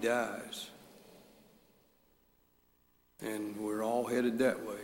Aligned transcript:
dies, 0.00 0.70
and 3.20 3.56
we're 3.56 3.84
all 3.84 4.06
headed 4.06 4.38
that 4.38 4.64
way. 4.64 4.80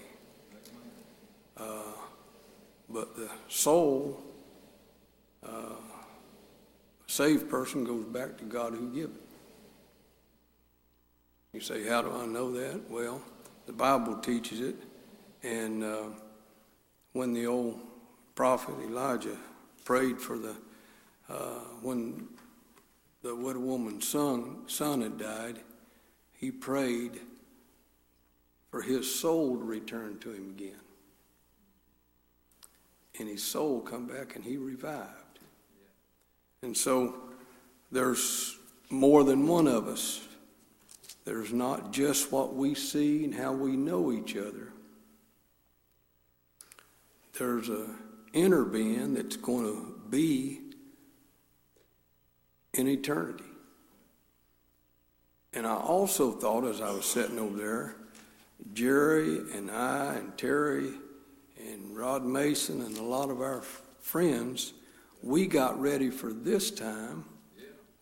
Uh, 1.57 1.93
but 2.89 3.17
the 3.17 3.31
soul, 3.49 4.21
uh, 5.45 5.77
saved 7.07 7.49
person 7.49 7.85
goes 7.85 8.05
back 8.05 8.37
to 8.39 8.45
God 8.45 8.75
who 8.75 8.89
gave 8.95 9.05
it. 9.05 9.23
You 11.53 11.61
say, 11.61 11.87
How 11.89 12.03
do 12.03 12.13
I 12.13 12.27
know 12.27 12.53
that? 12.53 12.91
Well, 12.91 13.23
the 13.67 13.73
Bible 13.73 14.17
teaches 14.19 14.61
it. 14.61 14.77
And 15.43 15.83
uh, 15.83 16.03
when 17.13 17.33
the 17.33 17.47
old 17.47 17.81
prophet 18.35 18.75
Elijah 18.83 19.37
prayed 19.85 20.21
for 20.21 20.37
the, 20.39 20.55
uh, 21.31 21.61
when 21.81 22.29
the 23.27 23.35
widow 23.35 23.59
woman's 23.59 24.07
son, 24.07 24.59
son 24.69 25.01
had 25.01 25.19
died, 25.19 25.59
he 26.33 26.53
prayed 26.53 27.21
for 28.71 28.81
his 28.81 29.13
soul 29.13 29.57
to 29.57 29.65
return 29.65 30.19
to 30.21 30.31
him 30.31 30.51
again. 30.51 30.81
And 33.19 33.29
his 33.29 33.43
soul 33.43 33.81
come 33.81 34.07
back 34.07 34.37
and 34.37 34.45
he 34.45 34.57
revived. 34.57 35.41
And 36.63 36.77
so 36.77 37.17
there's 37.91 38.57
more 38.91 39.25
than 39.25 39.49
one 39.49 39.67
of 39.67 39.89
us. 39.89 40.21
There's 41.25 41.53
not 41.53 41.93
just 41.93 42.31
what 42.31 42.55
we 42.55 42.75
see 42.75 43.25
and 43.25 43.35
how 43.35 43.53
we 43.53 43.73
know 43.77 44.13
each 44.13 44.37
other. 44.37 44.69
There's 47.37 47.69
a 47.71 47.89
inner 48.33 48.65
being 48.65 49.15
that's 49.15 49.37
going 49.37 49.65
to 49.65 50.01
be 50.11 50.61
in 52.77 52.89
eternity. 52.89 53.45
And 55.53 55.67
I 55.67 55.75
also 55.75 56.33
thought 56.33 56.65
as 56.65 56.81
I 56.81 56.91
was 56.91 57.07
sitting 57.07 57.39
over 57.39 57.57
there, 57.57 57.97
Jerry 58.75 59.39
and 59.55 59.71
I 59.71 60.15
and 60.15 60.37
Terry 60.37 60.93
and 61.59 61.97
Rod 61.97 62.25
Mason 62.25 62.83
and 62.83 62.97
a 62.99 63.03
lot 63.03 63.31
of 63.31 63.41
our 63.41 63.63
friends, 64.01 64.75
we 65.23 65.47
got 65.47 65.81
ready 65.81 66.11
for 66.11 66.33
this 66.33 66.71
time 66.71 67.25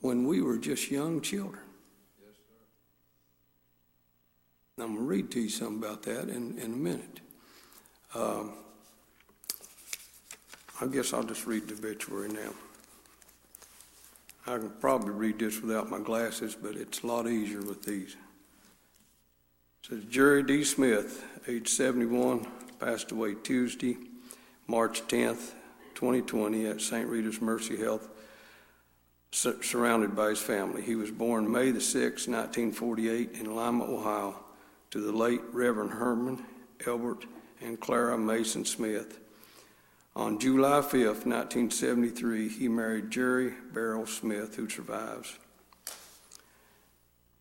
when 0.01 0.27
we 0.27 0.43
were 0.43 0.59
just 0.59 0.91
young 0.91 1.21
children. 1.21 1.63
I'm 4.77 4.87
going 4.87 4.99
to 4.99 5.03
read 5.05 5.31
to 5.31 5.41
you 5.41 5.49
something 5.49 5.79
about 5.79 6.03
that 6.03 6.29
in, 6.29 6.59
in 6.59 6.73
a 6.73 6.77
minute. 6.77 7.21
Um, 8.15 8.55
I 10.81 10.87
guess 10.87 11.13
I'll 11.13 11.23
just 11.23 11.47
read 11.47 11.69
the 11.69 11.75
obituary 11.75 12.29
now. 12.29 12.51
I 14.47 14.59
can 14.59 14.71
probably 14.79 15.11
read 15.11 15.39
this 15.39 15.61
without 15.63 15.89
my 15.89 16.01
glasses, 16.01 16.55
but 16.55 16.77
it's 16.77 17.03
a 17.03 17.07
lot 17.07 17.27
easier 17.27 17.63
with 17.63 17.83
these. 17.83 18.15
It 19.83 19.89
says 19.89 20.05
Jerry 20.05 20.43
D. 20.43 20.65
Smith, 20.65 21.25
age 21.49 21.69
71, 21.69 22.47
passed 22.79 23.11
away 23.11 23.35
Tuesday, 23.43 23.97
March 24.67 25.01
10th, 25.09 25.53
2020, 25.95 26.67
at 26.67 26.83
St. 26.83 27.09
Rita's 27.09 27.41
Mercy 27.41 27.77
Health, 27.77 28.09
surrounded 29.31 30.15
by 30.15 30.29
his 30.29 30.41
family. 30.41 30.83
He 30.83 30.95
was 30.95 31.11
born 31.11 31.51
May 31.51 31.71
the 31.71 31.81
6th, 31.81 32.29
1948, 32.29 33.33
in 33.33 33.57
Lima, 33.57 33.85
Ohio, 33.85 34.45
to 34.91 35.01
the 35.01 35.13
late 35.13 35.41
Reverend 35.53 35.93
Herman 35.93 36.45
Elbert 36.87 37.25
and 37.63 37.81
Clara 37.81 38.19
Mason 38.19 38.65
Smith. 38.67 39.21
On 40.17 40.39
July 40.39 40.81
5th, 40.81 41.27
1973, 41.27 42.49
he 42.49 42.69
married 42.69 43.13
Sherry 43.13 43.53
Beryl 43.73 44.07
Smith, 44.07 44.55
who 44.55 44.69
survives. 44.69 45.39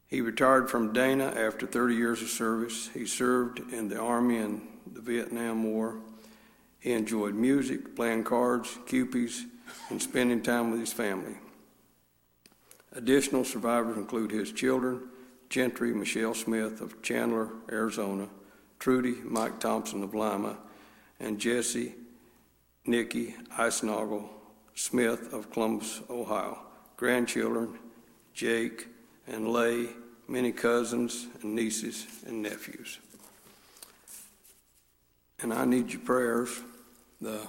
He 0.07 0.21
retired 0.21 0.71
from 0.71 0.91
Dana 0.91 1.25
after 1.37 1.67
30 1.67 1.95
years 1.95 2.21
of 2.23 2.29
service. 2.29 2.89
He 2.91 3.05
served 3.05 3.59
in 3.71 3.89
the 3.89 3.99
Army 3.99 4.37
in 4.37 4.67
the 4.91 5.01
Vietnam 5.01 5.63
War. 5.63 5.97
He 6.79 6.93
enjoyed 6.93 7.35
music, 7.35 7.95
playing 7.95 8.23
cards, 8.23 8.75
cupies, 8.87 9.43
and 9.91 10.01
spending 10.01 10.41
time 10.41 10.71
with 10.71 10.79
his 10.79 10.93
family. 10.93 11.37
Additional 12.91 13.43
survivors 13.43 13.97
include 13.97 14.31
his 14.31 14.51
children, 14.51 15.09
Gentry 15.49 15.93
Michelle 15.93 16.33
Smith 16.33 16.81
of 16.81 17.03
Chandler, 17.03 17.49
Arizona, 17.71 18.29
Trudy 18.79 19.15
Mike 19.23 19.59
Thompson 19.59 20.03
of 20.03 20.15
Lima, 20.15 20.57
and 21.19 21.39
Jesse 21.39 21.93
Nikki 22.85 23.35
Eisnagel 23.57 24.27
Smith 24.75 25.33
of 25.33 25.51
Columbus, 25.51 26.01
Ohio. 26.09 26.59
Grandchildren, 26.97 27.79
Jake 28.33 28.87
and 29.27 29.47
Lay, 29.47 29.87
many 30.27 30.51
cousins 30.51 31.27
and 31.41 31.55
nieces 31.55 32.07
and 32.25 32.41
nephews. 32.41 32.99
And 35.41 35.53
I 35.53 35.65
need 35.65 35.91
your 35.91 36.01
prayers. 36.01 36.61
The, 37.19 37.41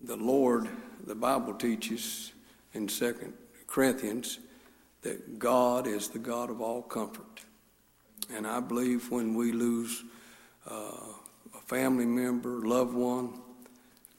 the 0.00 0.16
Lord, 0.16 0.68
the 1.06 1.14
Bible 1.14 1.54
teaches 1.54 2.32
in 2.72 2.88
Second 2.88 3.32
Corinthians 3.66 4.38
that 5.02 5.38
God 5.38 5.86
is 5.86 6.08
the 6.08 6.18
God 6.18 6.50
of 6.50 6.60
all 6.60 6.82
comfort. 6.82 7.44
And 8.34 8.46
I 8.46 8.60
believe 8.60 9.10
when 9.10 9.34
we 9.34 9.52
lose 9.52 10.02
uh, 10.70 11.12
a 11.54 11.60
family 11.66 12.06
member, 12.06 12.66
loved 12.66 12.94
one, 12.94 13.40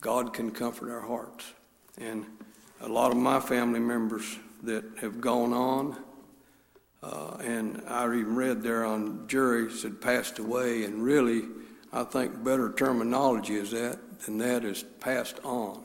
God 0.05 0.33
can 0.33 0.51
comfort 0.51 0.91
our 0.91 1.01
hearts. 1.01 1.51
And 1.97 2.27
a 2.79 2.87
lot 2.87 3.09
of 3.09 3.17
my 3.17 3.39
family 3.39 3.79
members 3.79 4.37
that 4.61 4.83
have 5.01 5.19
gone 5.19 5.51
on, 5.51 5.97
uh, 7.01 7.37
and 7.41 7.81
I 7.87 8.05
even 8.05 8.35
read 8.35 8.61
there 8.61 8.85
on 8.85 9.27
Jerry's 9.27 9.81
had 9.81 9.99
passed 9.99 10.37
away, 10.37 10.83
and 10.83 11.03
really, 11.03 11.45
I 11.91 12.03
think 12.03 12.43
better 12.43 12.71
terminology 12.73 13.55
is 13.55 13.71
that 13.71 13.97
than 14.19 14.37
that 14.37 14.63
is 14.63 14.83
passed 14.99 15.39
on. 15.43 15.83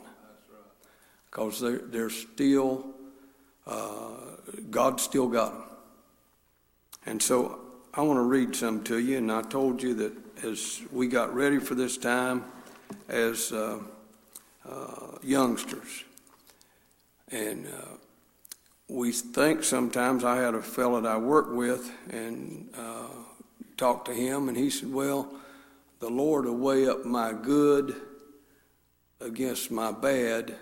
Because 1.25 1.59
they're, 1.59 1.79
they're 1.79 2.11
still, 2.11 2.85
uh, 3.65 4.11
God 4.69 5.01
still 5.01 5.29
got 5.29 5.53
them. 5.53 5.63
And 7.07 7.23
so 7.23 7.59
I 7.91 8.01
want 8.01 8.17
to 8.17 8.23
read 8.23 8.55
some 8.55 8.83
to 8.83 8.99
you, 8.99 9.17
and 9.17 9.31
I 9.31 9.41
told 9.41 9.81
you 9.81 9.95
that 9.95 10.13
as 10.45 10.79
we 10.91 11.07
got 11.07 11.33
ready 11.33 11.57
for 11.57 11.73
this 11.73 11.97
time, 11.97 12.45
as 13.09 13.51
uh, 13.51 13.79
uh, 14.67 15.17
youngsters. 15.23 16.03
And 17.31 17.67
uh, 17.67 17.97
we 18.87 19.11
think 19.11 19.63
sometimes, 19.63 20.23
I 20.23 20.37
had 20.37 20.53
a 20.53 20.61
fellow 20.61 20.99
that 21.01 21.09
I 21.09 21.17
worked 21.17 21.53
with 21.53 21.91
and 22.09 22.69
uh, 22.77 23.07
talked 23.77 24.05
to 24.07 24.13
him, 24.13 24.49
and 24.49 24.57
he 24.57 24.69
said, 24.69 24.91
Well, 24.91 25.33
the 25.99 26.09
Lord 26.09 26.45
will 26.45 26.57
weigh 26.57 26.87
up 26.87 27.05
my 27.05 27.31
good 27.31 27.95
against 29.21 29.71
my 29.71 29.91
bad, 29.91 30.55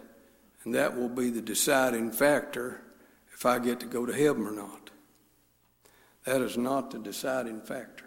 and 0.63 0.75
that 0.75 0.95
will 0.95 1.09
be 1.09 1.29
the 1.29 1.41
deciding 1.41 2.11
factor 2.11 2.81
if 3.33 3.45
I 3.45 3.57
get 3.57 3.79
to 3.79 3.85
go 3.85 4.05
to 4.05 4.13
heaven 4.13 4.45
or 4.45 4.51
not. 4.51 4.89
That 6.25 6.41
is 6.41 6.57
not 6.57 6.91
the 6.91 6.99
deciding 6.99 7.61
factor. 7.61 8.05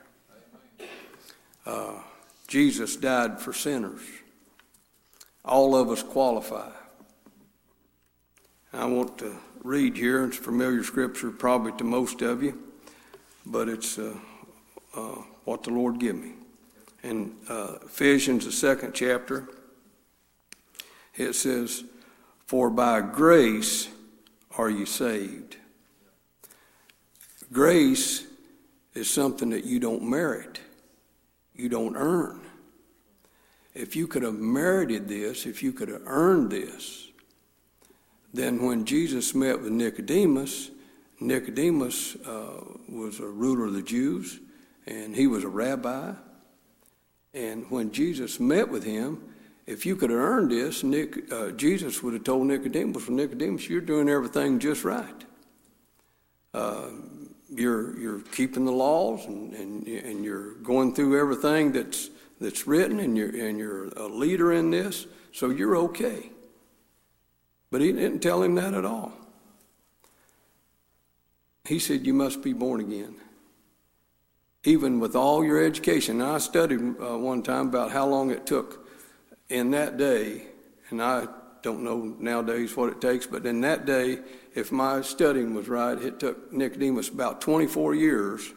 Uh, 1.65 1.95
Jesus 2.47 2.97
died 2.97 3.41
for 3.41 3.53
sinners. 3.53 4.03
All 5.45 5.75
of 5.75 5.91
us 5.91 6.03
qualify. 6.03 6.71
I 8.73 8.87
want 8.87 9.19
to 9.19 9.37
read 9.63 9.97
here, 9.97 10.25
it's 10.25 10.37
familiar 10.37 10.83
scripture 10.85 11.31
probably 11.31 11.73
to 11.73 11.85
most 11.85 12.23
of 12.23 12.43
you, 12.43 12.59
but 13.45 13.69
it's 13.69 13.99
uh, 13.99 14.15
uh, 14.95 15.17
what 15.45 15.65
the 15.65 15.71
Lord 15.71 15.99
gave 15.99 16.15
me. 16.15 16.33
In 17.03 17.35
uh, 17.49 17.79
Ephesians, 17.85 18.45
the 18.45 18.53
second 18.53 18.95
chapter, 18.95 19.49
it 21.17 21.35
says, 21.35 21.85
For 22.47 22.71
by 22.71 23.01
grace 23.01 23.89
are 24.57 24.71
you 24.71 24.87
saved. 24.87 25.57
Grace 27.53 28.27
is 28.95 29.11
something 29.11 29.51
that 29.51 29.65
you 29.65 29.81
don't 29.81 30.03
merit, 30.09 30.61
you 31.55 31.69
don't 31.69 31.97
earn 31.97 32.42
if 33.75 33.97
you 33.97 34.07
could 34.07 34.23
have 34.23 34.35
merited 34.35 35.09
this, 35.09 35.47
if 35.47 35.63
you 35.63 35.73
could 35.73 35.89
have 35.89 36.03
earned 36.07 36.51
this, 36.51 37.09
then 38.35 38.63
when 38.63 38.85
Jesus 38.85 39.35
met 39.35 39.61
with 39.61 39.73
Nicodemus, 39.73 40.71
Nicodemus 41.21 42.17
uh, 42.27 42.65
was 42.89 43.21
a 43.21 43.27
ruler 43.27 43.67
of 43.67 43.75
the 43.75 43.83
Jews, 43.83 44.41
and 44.87 45.15
he 45.15 45.27
was 45.27 45.45
a 45.45 45.49
rabbi. 45.49 46.13
And 47.35 47.71
when 47.71 47.93
Jesus 47.93 48.41
met 48.41 48.69
with 48.69 48.85
him, 48.85 49.23
if 49.67 49.87
you 49.87 49.97
could 49.97 50.11
have 50.11 50.19
earned 50.19 50.51
this, 50.51 50.83
Nick, 50.83 51.33
uh, 51.33 51.51
Jesus 51.51 52.03
would 52.03 52.15
have 52.15 52.25
told 52.25 52.47
Nicodemus, 52.47 53.07
well, 53.09 53.17
Nicodemus, 53.17 53.69
you're 53.69 53.81
doing 53.81 54.09
everything 54.09 54.59
just 54.59 54.85
right. 54.85 55.25
uh, 56.55 56.89
you're, 57.55 57.99
you're 57.99 58.21
keeping 58.21 58.65
the 58.65 58.73
laws 58.73 59.27
and, 59.27 59.53
and, 59.55 59.87
and 59.87 60.25
you're 60.25 60.55
going 60.57 60.95
through 60.95 61.19
everything 61.19 61.73
that's, 61.73 62.11
that's 62.43 62.67
written 62.67 63.01
and 63.01 63.17
you're, 63.17 63.29
and 63.29 63.59
you're 63.59 63.89
a 63.89 64.07
leader 64.07 64.53
in 64.53 64.71
this, 64.71 65.07
so 65.33 65.51
you're 65.51 65.77
okay. 65.77 66.31
But 67.71 67.81
he 67.81 67.93
didn't 67.93 68.21
tell 68.21 68.43
him 68.43 68.55
that 68.57 68.75
at 68.75 68.85
all. 68.85 69.13
He 71.65 71.79
said, 71.79 72.07
You 72.07 72.15
must 72.15 72.43
be 72.43 72.53
born 72.53 72.81
again. 72.81 73.17
Even 74.65 75.01
with 75.01 75.17
all 75.17 75.45
your 75.45 75.65
education. 75.65 76.21
And 76.21 76.31
I 76.31 76.39
studied 76.39 76.81
uh, 76.81 77.19
one 77.19 77.43
time 77.43 77.69
about 77.69 77.91
how 77.91 78.07
long 78.07 78.31
it 78.31 78.47
took 78.47 78.87
in 79.49 79.71
that 79.73 79.97
day, 79.97 80.47
and 80.91 81.03
I 81.03 81.27
don't 81.63 81.83
know 81.83 82.15
nowadays 82.19 82.77
what 82.77 82.91
it 82.91 83.01
takes, 83.01 83.27
but 83.27 83.47
in 83.47 83.61
that 83.63 83.87
day, 83.87 84.19
if 84.55 84.71
my 84.71 85.01
studying 85.01 85.55
was 85.55 85.69
right, 85.69 85.97
it 86.01 86.21
took 86.21 86.53
Nicodemus 86.53 87.09
about 87.09 87.41
24 87.41 87.95
years 87.95 88.53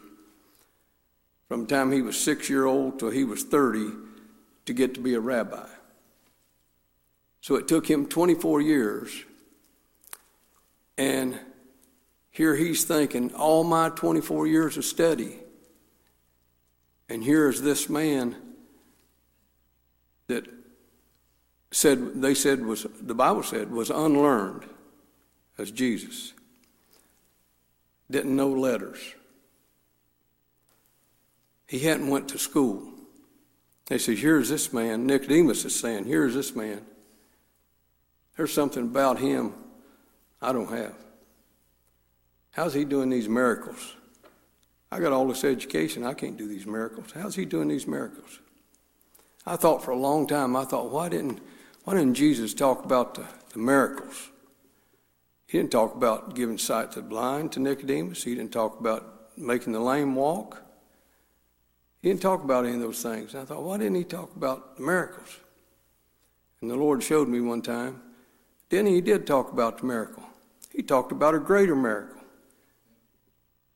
from 1.48 1.62
the 1.62 1.66
time 1.66 1.92
he 1.92 2.02
was 2.02 2.18
six 2.18 2.50
year 2.50 2.66
old 2.66 2.98
till 2.98 3.10
he 3.10 3.24
was 3.24 3.44
30 3.44 3.90
to 4.66 4.72
get 4.72 4.94
to 4.94 5.00
be 5.00 5.14
a 5.14 5.20
rabbi. 5.20 5.66
So 7.40 7.54
it 7.54 7.68
took 7.68 7.88
him 7.88 8.06
24 8.06 8.60
years. 8.60 9.24
And 10.98 11.38
here 12.30 12.56
he's 12.56 12.84
thinking, 12.84 13.32
all 13.34 13.62
my 13.62 13.90
24 13.90 14.46
years 14.46 14.76
of 14.76 14.84
study. 14.84 15.38
And 17.08 17.22
here's 17.22 17.62
this 17.62 17.88
man 17.88 18.34
that 20.26 20.46
said, 21.70 22.20
they 22.20 22.34
said 22.34 22.64
was, 22.64 22.86
the 23.00 23.14
Bible 23.14 23.44
said, 23.44 23.70
was 23.70 23.90
unlearned 23.90 24.64
as 25.56 25.70
Jesus. 25.70 26.32
Didn't 28.10 28.34
know 28.34 28.48
letters. 28.48 28.98
He 31.66 31.80
hadn't 31.80 32.08
went 32.08 32.28
to 32.28 32.38
school. 32.38 32.82
They 33.86 33.98
said, 33.98 34.18
here's 34.18 34.48
this 34.48 34.72
man. 34.72 35.06
Nicodemus 35.06 35.64
is 35.64 35.78
saying, 35.78 36.04
here's 36.04 36.34
this 36.34 36.54
man. 36.54 36.82
There's 38.36 38.52
something 38.52 38.82
about 38.82 39.18
him 39.18 39.54
I 40.40 40.52
don't 40.52 40.70
have. 40.70 40.94
How's 42.50 42.74
he 42.74 42.84
doing 42.84 43.10
these 43.10 43.28
miracles? 43.28 43.94
I 44.90 45.00
got 45.00 45.12
all 45.12 45.26
this 45.26 45.44
education. 45.44 46.04
I 46.04 46.14
can't 46.14 46.36
do 46.36 46.48
these 46.48 46.66
miracles. 46.66 47.12
How's 47.12 47.34
he 47.34 47.44
doing 47.44 47.68
these 47.68 47.86
miracles? 47.86 48.40
I 49.44 49.56
thought 49.56 49.84
for 49.84 49.90
a 49.92 49.96
long 49.96 50.26
time, 50.26 50.56
I 50.56 50.64
thought, 50.64 50.90
why 50.90 51.08
didn't, 51.08 51.40
why 51.84 51.94
didn't 51.94 52.14
Jesus 52.14 52.54
talk 52.54 52.84
about 52.84 53.14
the, 53.14 53.26
the 53.52 53.58
miracles? 53.58 54.30
He 55.46 55.58
didn't 55.58 55.72
talk 55.72 55.94
about 55.94 56.34
giving 56.34 56.58
sight 56.58 56.92
to 56.92 57.00
the 57.00 57.08
blind 57.08 57.52
to 57.52 57.60
Nicodemus. 57.60 58.24
He 58.24 58.34
didn't 58.34 58.52
talk 58.52 58.80
about 58.80 59.36
making 59.36 59.72
the 59.72 59.80
lame 59.80 60.14
walk. 60.14 60.62
He 62.06 62.12
didn't 62.12 62.22
talk 62.22 62.44
about 62.44 62.64
any 62.64 62.76
of 62.76 62.80
those 62.80 63.02
things. 63.02 63.34
And 63.34 63.42
I 63.42 63.46
thought, 63.46 63.64
why 63.64 63.78
didn't 63.78 63.96
he 63.96 64.04
talk 64.04 64.36
about 64.36 64.76
the 64.76 64.82
miracles? 64.84 65.40
And 66.60 66.70
the 66.70 66.76
Lord 66.76 67.02
showed 67.02 67.26
me 67.26 67.40
one 67.40 67.62
time. 67.62 68.00
Then 68.68 68.86
he 68.86 69.00
did 69.00 69.26
talk 69.26 69.52
about 69.52 69.78
the 69.78 69.86
miracle. 69.86 70.22
He 70.72 70.84
talked 70.84 71.10
about 71.10 71.34
a 71.34 71.40
greater 71.40 71.74
miracle. 71.74 72.20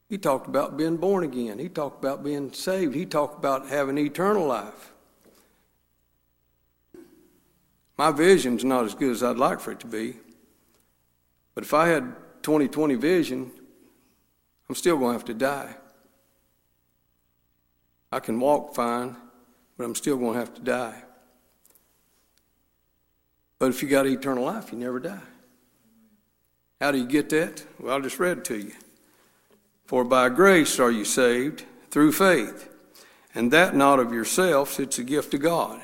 He 0.09 0.17
talked 0.17 0.47
about 0.47 0.77
being 0.77 0.97
born 0.97 1.25
again. 1.25 1.59
He 1.59 1.69
talked 1.69 2.05
about 2.05 2.23
being 2.23 2.53
saved. 2.53 2.95
He 2.95 3.05
talked 3.05 3.37
about 3.37 3.67
having 3.67 3.99
eternal 3.99 4.47
life. 4.47 4.93
My 7.99 8.13
vision's 8.13 8.63
not 8.63 8.85
as 8.85 8.95
good 8.95 9.11
as 9.11 9.25
I'd 9.25 9.39
like 9.39 9.59
for 9.59 9.73
it 9.73 9.81
to 9.81 9.89
be. 9.89 10.19
But 11.57 11.65
if 11.65 11.75
I 11.75 11.89
had 11.89 12.15
2020 12.43 12.95
vision, 12.95 13.51
I'm 14.69 14.77
still 14.77 14.99
going 14.99 15.15
to 15.15 15.19
have 15.19 15.25
to 15.25 15.35
die. 15.35 15.75
I 18.13 18.21
can 18.21 18.41
walk 18.41 18.75
fine, 18.75 19.17
but 19.77 19.85
I'm 19.85 19.95
still 19.95 20.17
going 20.17 20.35
to 20.35 20.39
have 20.41 20.55
to 20.55 20.61
die. 20.61 21.03
But 23.59 23.71
if 23.71 23.83
you 23.83 23.89
got 23.89 24.07
eternal 24.07 24.45
life, 24.45 24.73
you 24.73 24.79
never 24.79 24.99
die. 24.99 25.21
How 26.81 26.91
do 26.91 26.99
you 26.99 27.07
get 27.07 27.29
that? 27.31 27.63
Well, 27.79 27.97
I 27.97 28.01
just 28.01 28.19
read 28.19 28.45
to 28.47 28.57
you. 28.57 28.73
For 29.85 30.03
by 30.03 30.29
grace 30.31 30.81
are 30.81 30.91
you 30.91 31.05
saved 31.05 31.65
through 31.91 32.13
faith, 32.13 32.69
and 33.35 33.53
that 33.53 33.77
not 33.77 33.99
of 33.99 34.13
yourselves, 34.13 34.79
it's 34.79 34.99
a 34.99 35.05
gift 35.05 35.35
of 35.35 35.43
God. 35.43 35.81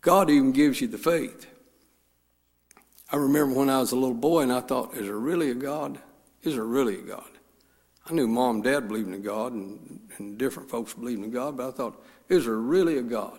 God 0.00 0.28
even 0.28 0.52
gives 0.52 0.80
you 0.80 0.88
the 0.88 0.98
faith. 0.98 1.46
I 3.10 3.16
remember 3.16 3.54
when 3.54 3.70
I 3.70 3.78
was 3.78 3.92
a 3.92 3.96
little 3.96 4.12
boy 4.12 4.42
and 4.42 4.52
I 4.52 4.60
thought, 4.60 4.94
is 4.94 5.06
there 5.06 5.16
really 5.16 5.50
a 5.50 5.54
God? 5.54 5.98
Is 6.42 6.56
there 6.56 6.64
really 6.64 6.98
a 6.98 7.02
God? 7.02 7.30
I 8.06 8.12
knew 8.12 8.26
mom 8.26 8.56
and 8.56 8.64
dad 8.64 8.88
believed 8.88 9.08
in 9.08 9.22
God 9.22 9.52
and, 9.52 10.00
and 10.18 10.38
different 10.38 10.68
folks 10.68 10.94
believed 10.94 11.24
in 11.24 11.30
God, 11.30 11.56
but 11.56 11.68
I 11.68 11.70
thought, 11.70 12.02
is 12.28 12.44
there 12.44 12.54
really 12.54 12.98
a 12.98 13.02
God? 13.02 13.38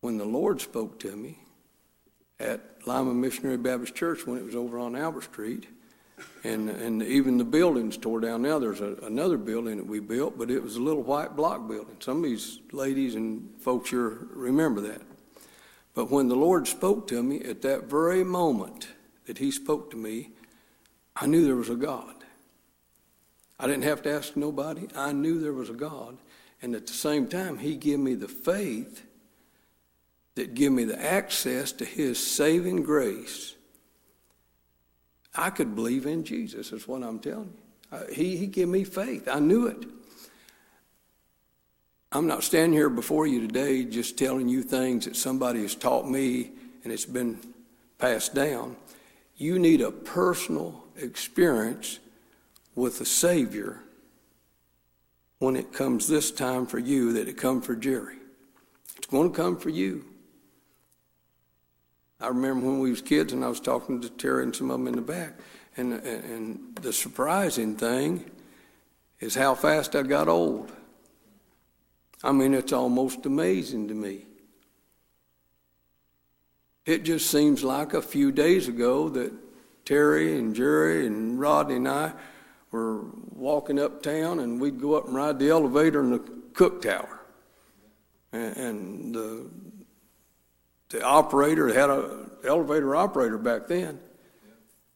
When 0.00 0.18
the 0.18 0.24
Lord 0.24 0.60
spoke 0.60 0.98
to 1.00 1.14
me 1.14 1.38
at 2.40 2.60
Lima 2.86 3.14
Missionary 3.14 3.56
Baptist 3.56 3.94
Church 3.94 4.26
when 4.26 4.38
it 4.38 4.44
was 4.44 4.54
over 4.54 4.78
on 4.78 4.96
Albert 4.96 5.24
Street, 5.24 5.66
and, 6.44 6.68
and 6.70 7.02
even 7.02 7.38
the 7.38 7.44
buildings 7.44 7.96
tore 7.96 8.20
down. 8.20 8.42
Now 8.42 8.58
there's 8.58 8.80
a, 8.80 8.94
another 9.02 9.36
building 9.36 9.78
that 9.78 9.86
we 9.86 10.00
built, 10.00 10.38
but 10.38 10.50
it 10.50 10.62
was 10.62 10.76
a 10.76 10.80
little 10.80 11.02
white 11.02 11.34
block 11.34 11.66
building. 11.66 11.96
Some 12.00 12.18
of 12.18 12.24
these 12.24 12.60
ladies 12.72 13.14
and 13.14 13.48
folks 13.60 13.90
here 13.90 14.26
remember 14.30 14.80
that. 14.82 15.02
But 15.94 16.10
when 16.10 16.28
the 16.28 16.36
Lord 16.36 16.66
spoke 16.66 17.06
to 17.08 17.22
me 17.22 17.40
at 17.42 17.62
that 17.62 17.84
very 17.84 18.24
moment 18.24 18.88
that 19.26 19.38
He 19.38 19.50
spoke 19.50 19.90
to 19.92 19.96
me, 19.96 20.30
I 21.16 21.26
knew 21.26 21.44
there 21.44 21.56
was 21.56 21.70
a 21.70 21.76
God. 21.76 22.23
I 23.58 23.66
didn't 23.66 23.84
have 23.84 24.02
to 24.02 24.12
ask 24.12 24.36
nobody. 24.36 24.88
I 24.96 25.12
knew 25.12 25.38
there 25.38 25.52
was 25.52 25.70
a 25.70 25.74
God. 25.74 26.18
And 26.62 26.74
at 26.74 26.86
the 26.86 26.92
same 26.92 27.26
time, 27.26 27.58
He 27.58 27.76
gave 27.76 27.98
me 27.98 28.14
the 28.14 28.28
faith 28.28 29.04
that 30.34 30.54
gave 30.54 30.72
me 30.72 30.84
the 30.84 31.00
access 31.00 31.72
to 31.72 31.84
His 31.84 32.24
saving 32.24 32.82
grace 32.82 33.54
I 35.34 35.50
could 35.50 35.74
believe 35.74 36.06
in 36.06 36.24
Jesus, 36.24 36.72
is 36.72 36.86
what 36.86 37.02
I'm 37.02 37.18
telling 37.18 37.52
you. 37.52 37.98
Uh, 37.98 38.04
he, 38.12 38.36
he 38.36 38.46
gave 38.46 38.68
me 38.68 38.84
faith. 38.84 39.28
I 39.28 39.40
knew 39.40 39.66
it. 39.66 39.84
I'm 42.12 42.26
not 42.26 42.44
standing 42.44 42.72
here 42.72 42.88
before 42.88 43.26
you 43.26 43.40
today 43.40 43.84
just 43.84 44.16
telling 44.16 44.48
you 44.48 44.62
things 44.62 45.04
that 45.04 45.16
somebody 45.16 45.62
has 45.62 45.74
taught 45.74 46.08
me 46.08 46.52
and 46.84 46.92
it's 46.92 47.04
been 47.04 47.38
passed 47.98 48.34
down. 48.34 48.76
You 49.36 49.58
need 49.58 49.80
a 49.80 49.90
personal 49.90 50.84
experience 50.96 51.98
with 52.74 52.98
the 52.98 53.06
Savior 53.06 53.80
when 55.38 55.56
it 55.56 55.72
comes 55.72 56.08
this 56.08 56.30
time 56.30 56.66
for 56.66 56.78
you 56.78 57.12
that 57.12 57.28
it 57.28 57.36
come 57.36 57.60
for 57.60 57.76
Jerry. 57.76 58.16
It's 58.96 59.06
going 59.06 59.30
to 59.30 59.36
come 59.36 59.58
for 59.58 59.70
you. 59.70 60.04
I 62.20 62.28
remember 62.28 62.66
when 62.66 62.80
we 62.80 62.90
was 62.90 63.02
kids 63.02 63.32
and 63.32 63.44
I 63.44 63.48
was 63.48 63.60
talking 63.60 64.00
to 64.00 64.08
Terry 64.08 64.44
and 64.44 64.54
some 64.54 64.70
of 64.70 64.78
them 64.78 64.88
in 64.88 64.96
the 64.96 65.02
back, 65.02 65.34
and, 65.76 65.92
and 65.92 66.76
the 66.80 66.92
surprising 66.92 67.76
thing 67.76 68.30
is 69.20 69.34
how 69.34 69.54
fast 69.54 69.94
I 69.94 70.02
got 70.02 70.28
old. 70.28 70.72
I 72.22 72.32
mean, 72.32 72.54
it's 72.54 72.72
almost 72.72 73.26
amazing 73.26 73.88
to 73.88 73.94
me. 73.94 74.24
It 76.86 77.02
just 77.02 77.30
seems 77.30 77.64
like 77.64 77.94
a 77.94 78.02
few 78.02 78.32
days 78.32 78.68
ago 78.68 79.08
that 79.10 79.32
Terry 79.84 80.38
and 80.38 80.54
Jerry 80.54 81.06
and 81.06 81.38
Rodney 81.38 81.76
and 81.76 81.88
I 81.88 82.12
were 82.74 83.04
walking 83.30 83.78
uptown 83.78 84.40
and 84.40 84.60
we'd 84.60 84.80
go 84.80 84.94
up 84.94 85.06
and 85.06 85.14
ride 85.14 85.38
the 85.38 85.48
elevator 85.48 86.00
in 86.00 86.10
the 86.10 86.18
Cook 86.54 86.82
Tower. 86.82 87.20
And, 88.32 88.56
and 88.56 89.14
the 89.14 89.50
the 90.88 91.02
operator 91.02 91.72
had 91.72 91.88
a 91.88 92.26
elevator 92.44 92.94
operator 92.94 93.38
back 93.38 93.68
then, 93.68 93.98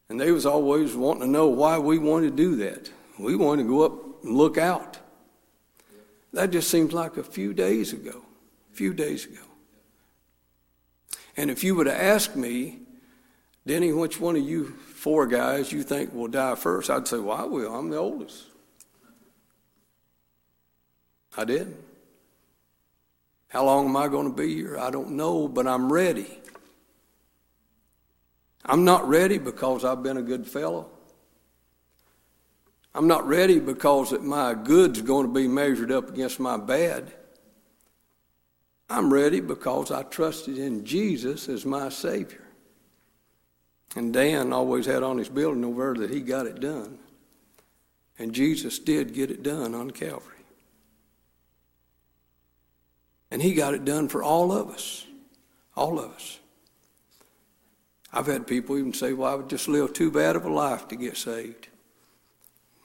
and 0.08 0.20
they 0.20 0.32
was 0.32 0.44
always 0.44 0.94
wanting 0.94 1.23
to 1.23 1.28
know 1.28 1.49
why 1.49 1.78
we 1.78 1.99
wanted 1.99 2.30
to 2.30 2.37
do 2.37 2.56
that. 2.56 2.90
We 3.18 3.37
wanted 3.37 3.62
to 3.62 3.68
go 3.68 3.82
up 3.85 4.25
and 4.25 4.37
look 4.37 4.58
out. 4.58 4.99
That 6.32 6.50
just 6.50 6.70
seems 6.70 6.92
like 6.92 7.16
a 7.16 7.23
few 7.23 7.54
days 7.54 7.92
ago. 7.92 8.23
A 8.73 8.76
few 8.76 8.92
days 8.92 9.25
ago. 9.25 9.40
And 11.37 11.50
if 11.50 11.64
you 11.64 11.75
would 11.75 11.87
have 11.87 12.00
asked 12.00 12.37
me, 12.37 12.80
Denny, 13.66 13.92
which 13.92 14.20
one 14.20 14.37
of 14.37 14.42
you 14.42 14.76
four 14.99 15.28
guys 15.28 15.71
you 15.73 15.85
think 15.85 16.12
will 16.12 16.26
die 16.26 16.57
first? 16.57 16.90
I'd 16.90 17.07
say, 17.07 17.19
well, 17.19 17.37
I 17.37 17.45
will. 17.45 17.73
I'm 17.75 17.88
the 17.88 17.99
oldest. 17.99 18.47
I 21.37 21.45
did. 21.45 21.76
How 23.47 23.64
long 23.64 23.87
am 23.87 23.97
I 23.97 24.09
going 24.09 24.28
to 24.28 24.35
be 24.35 24.54
here? 24.54 24.76
I 24.76 24.91
don't 24.91 25.13
know, 25.13 25.47
but 25.47 25.69
I'm 25.69 25.93
ready. 25.93 26.41
I'm 28.65 28.84
not 28.84 29.08
ready 29.08 29.39
because 29.39 29.84
I've 29.84 30.02
been 30.02 30.17
a 30.17 30.23
good 30.23 30.47
fellow. 30.47 30.91
I'm 32.93 33.06
not 33.06 33.26
ready 33.26 33.61
because 33.61 34.11
that 34.11 34.25
my 34.25 34.52
good's 34.52 35.00
going 35.00 35.28
to 35.28 35.32
be 35.32 35.47
measured 35.47 35.93
up 35.93 36.11
against 36.11 36.41
my 36.41 36.56
bad. 36.56 37.13
I'm 38.91 39.13
ready 39.13 39.41
because 39.41 39.93
I 39.93 40.02
trusted 40.02 40.58
in 40.58 40.84
Jesus 40.84 41.49
as 41.49 41.65
my 41.65 41.89
Savior. 41.89 42.48
And 43.99 44.13
Dan 44.13 44.52
always 44.52 44.87
had 44.87 45.02
on 45.02 45.19
his 45.19 45.28
building 45.28 45.65
over 45.65 45.93
that 45.95 46.11
he 46.11 46.21
got 46.21 46.47
it 46.47 46.61
done. 46.61 47.00
And 48.17 48.32
Jesus 48.32 48.78
did 48.78 49.13
get 49.13 49.28
it 49.28 49.43
done 49.43 49.75
on 49.75 49.91
Calvary. 49.91 50.45
And 53.32 53.43
he 53.43 53.54
got 53.54 53.75
it 53.75 53.84
done 53.84 54.08
for 54.08 54.23
all 54.23 54.52
of 54.52 54.71
us. 54.71 55.04
All 55.75 55.99
of 55.99 56.13
us. 56.13 56.39
I've 58.13 58.28
had 58.28 58.47
people 58.47 58.78
even 58.78 58.95
say, 58.95 59.15
well, 59.15 59.32
I 59.32 59.34
would 59.34 59.50
just 59.50 59.67
live 59.67 59.95
too 59.95 60.13
bad 60.13 60.37
of 60.37 60.45
a 60.45 60.49
life 60.49 60.87
to 60.89 60.95
get 60.95 61.17
saved. 61.17 61.67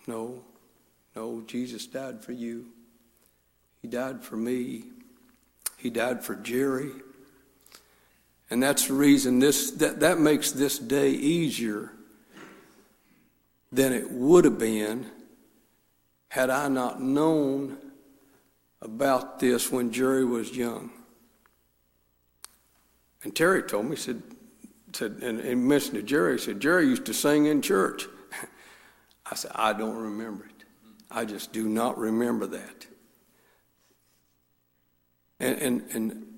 No, 0.08 0.41
no, 1.15 1.43
Jesus 1.45 1.86
died 1.86 2.23
for 2.23 2.32
you. 2.32 2.65
He 3.84 3.88
died 3.88 4.23
for 4.23 4.36
me. 4.36 4.86
He 5.78 5.91
died 5.91 6.23
for 6.23 6.34
Jerry. 6.34 6.89
And 8.49 8.62
that's 8.62 8.88
the 8.88 8.93
reason 8.93 9.39
this 9.39 9.71
that, 9.71 10.01
that 10.01 10.19
makes 10.19 10.51
this 10.51 10.77
day 10.77 11.12
easier 11.12 11.91
than 13.71 13.93
it 13.93 14.12
would 14.12 14.45
have 14.45 14.60
been 14.60 15.10
had 16.29 16.49
I 16.49 16.67
not 16.67 17.01
known 17.01 17.77
about 18.82 19.39
this 19.39 19.71
when 19.71 19.91
Jerry 19.91 20.25
was 20.25 20.56
young. 20.56 20.91
And 23.23 23.36
Terry 23.36 23.63
told 23.63 23.86
me, 23.86 23.95
said, 23.95 24.21
said 24.91 25.19
and, 25.21 25.39
and 25.39 25.65
mentioned 25.67 25.95
to 25.95 26.03
Jerry, 26.03 26.38
said, 26.39 26.60
Jerry 26.60 26.88
used 26.88 27.06
to 27.06 27.13
sing 27.13 27.45
in 27.45 27.62
church. 27.62 28.06
I 29.32 29.36
said, 29.36 29.51
I 29.56 29.73
don't 29.73 29.95
remember 29.95 30.45
it. 30.45 30.65
I 31.10 31.25
just 31.25 31.53
do 31.53 31.67
not 31.69 31.97
remember 31.97 32.47
that. 32.47 32.88
And, 35.39 35.58
and, 35.62 35.91
and 35.93 36.33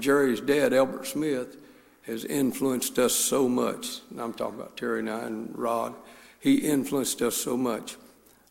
Jerry's 0.00 0.40
dad, 0.40 0.72
Albert 0.72 1.06
Smith, 1.06 1.56
has 2.02 2.24
influenced 2.24 2.98
us 2.98 3.14
so 3.14 3.48
much. 3.48 4.00
And 4.10 4.20
I'm 4.20 4.32
talking 4.32 4.58
about 4.58 4.76
Terry 4.76 5.00
and 5.00 5.10
I 5.10 5.20
and 5.20 5.56
Rod. 5.56 5.94
He 6.40 6.56
influenced 6.56 7.22
us 7.22 7.36
so 7.36 7.56
much. 7.56 7.96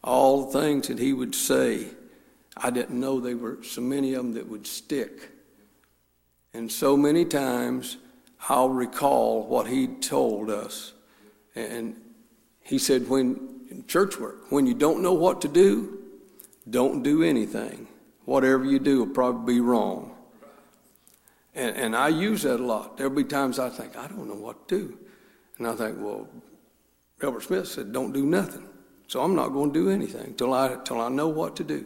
All 0.04 0.46
the 0.46 0.62
things 0.62 0.88
that 0.88 1.00
he 1.00 1.12
would 1.14 1.36
say, 1.36 1.88
I 2.56 2.70
didn't 2.70 3.00
know 3.00 3.20
there 3.20 3.36
were 3.36 3.58
so 3.64 3.82
many 3.82 4.14
of 4.14 4.24
them 4.24 4.34
that 4.36 4.48
would 4.48 4.68
stick. 4.68 5.32
And 6.54 6.72
so 6.72 6.96
many 6.96 7.26
times 7.26 7.98
I'll 8.48 8.70
recall 8.70 9.44
what 9.44 9.68
he 9.68 9.88
told 9.88 10.50
us. 10.50 10.94
And 11.56 11.96
he 12.62 12.78
said, 12.78 13.10
when 13.10 13.66
in 13.70 13.86
church 13.88 14.18
work, 14.18 14.52
when 14.52 14.66
you 14.66 14.74
don't 14.74 15.02
know 15.02 15.14
what 15.14 15.42
to 15.42 15.48
do, 15.48 16.00
don't 16.70 17.04
do 17.04 17.24
anything. 17.24 17.88
Whatever 18.26 18.66
you 18.66 18.80
do 18.80 19.00
will 19.00 19.14
probably 19.14 19.56
be 19.56 19.60
wrong. 19.60 20.16
And, 21.60 21.76
and 21.76 21.96
I 21.96 22.08
use 22.08 22.44
that 22.44 22.62
a 22.62 22.64
lot. 22.64 22.96
There'll 22.96 23.14
be 23.14 23.26
times 23.26 23.60
I 23.60 23.70
think, 23.70 23.98
I 23.98 24.08
don't 24.08 24.30
know 24.30 24.36
what 24.36 24.70
to 24.70 24.80
do. 24.80 24.98
And 25.58 25.68
I 25.68 25.76
think, 25.76 25.98
well, 26.00 26.30
Albert 27.22 27.42
Smith 27.42 27.68
said, 27.68 27.92
don't 27.92 28.14
do 28.14 28.26
nothing. 28.26 28.66
So 29.08 29.22
I'm 29.22 29.36
not 29.36 29.50
going 29.50 29.74
to 29.74 29.80
do 29.80 29.90
anything 29.90 30.36
till 30.36 30.54
I, 30.54 30.78
till 30.86 31.02
I 31.02 31.10
know 31.10 31.28
what 31.28 31.58
to 31.58 31.66
do. 31.66 31.86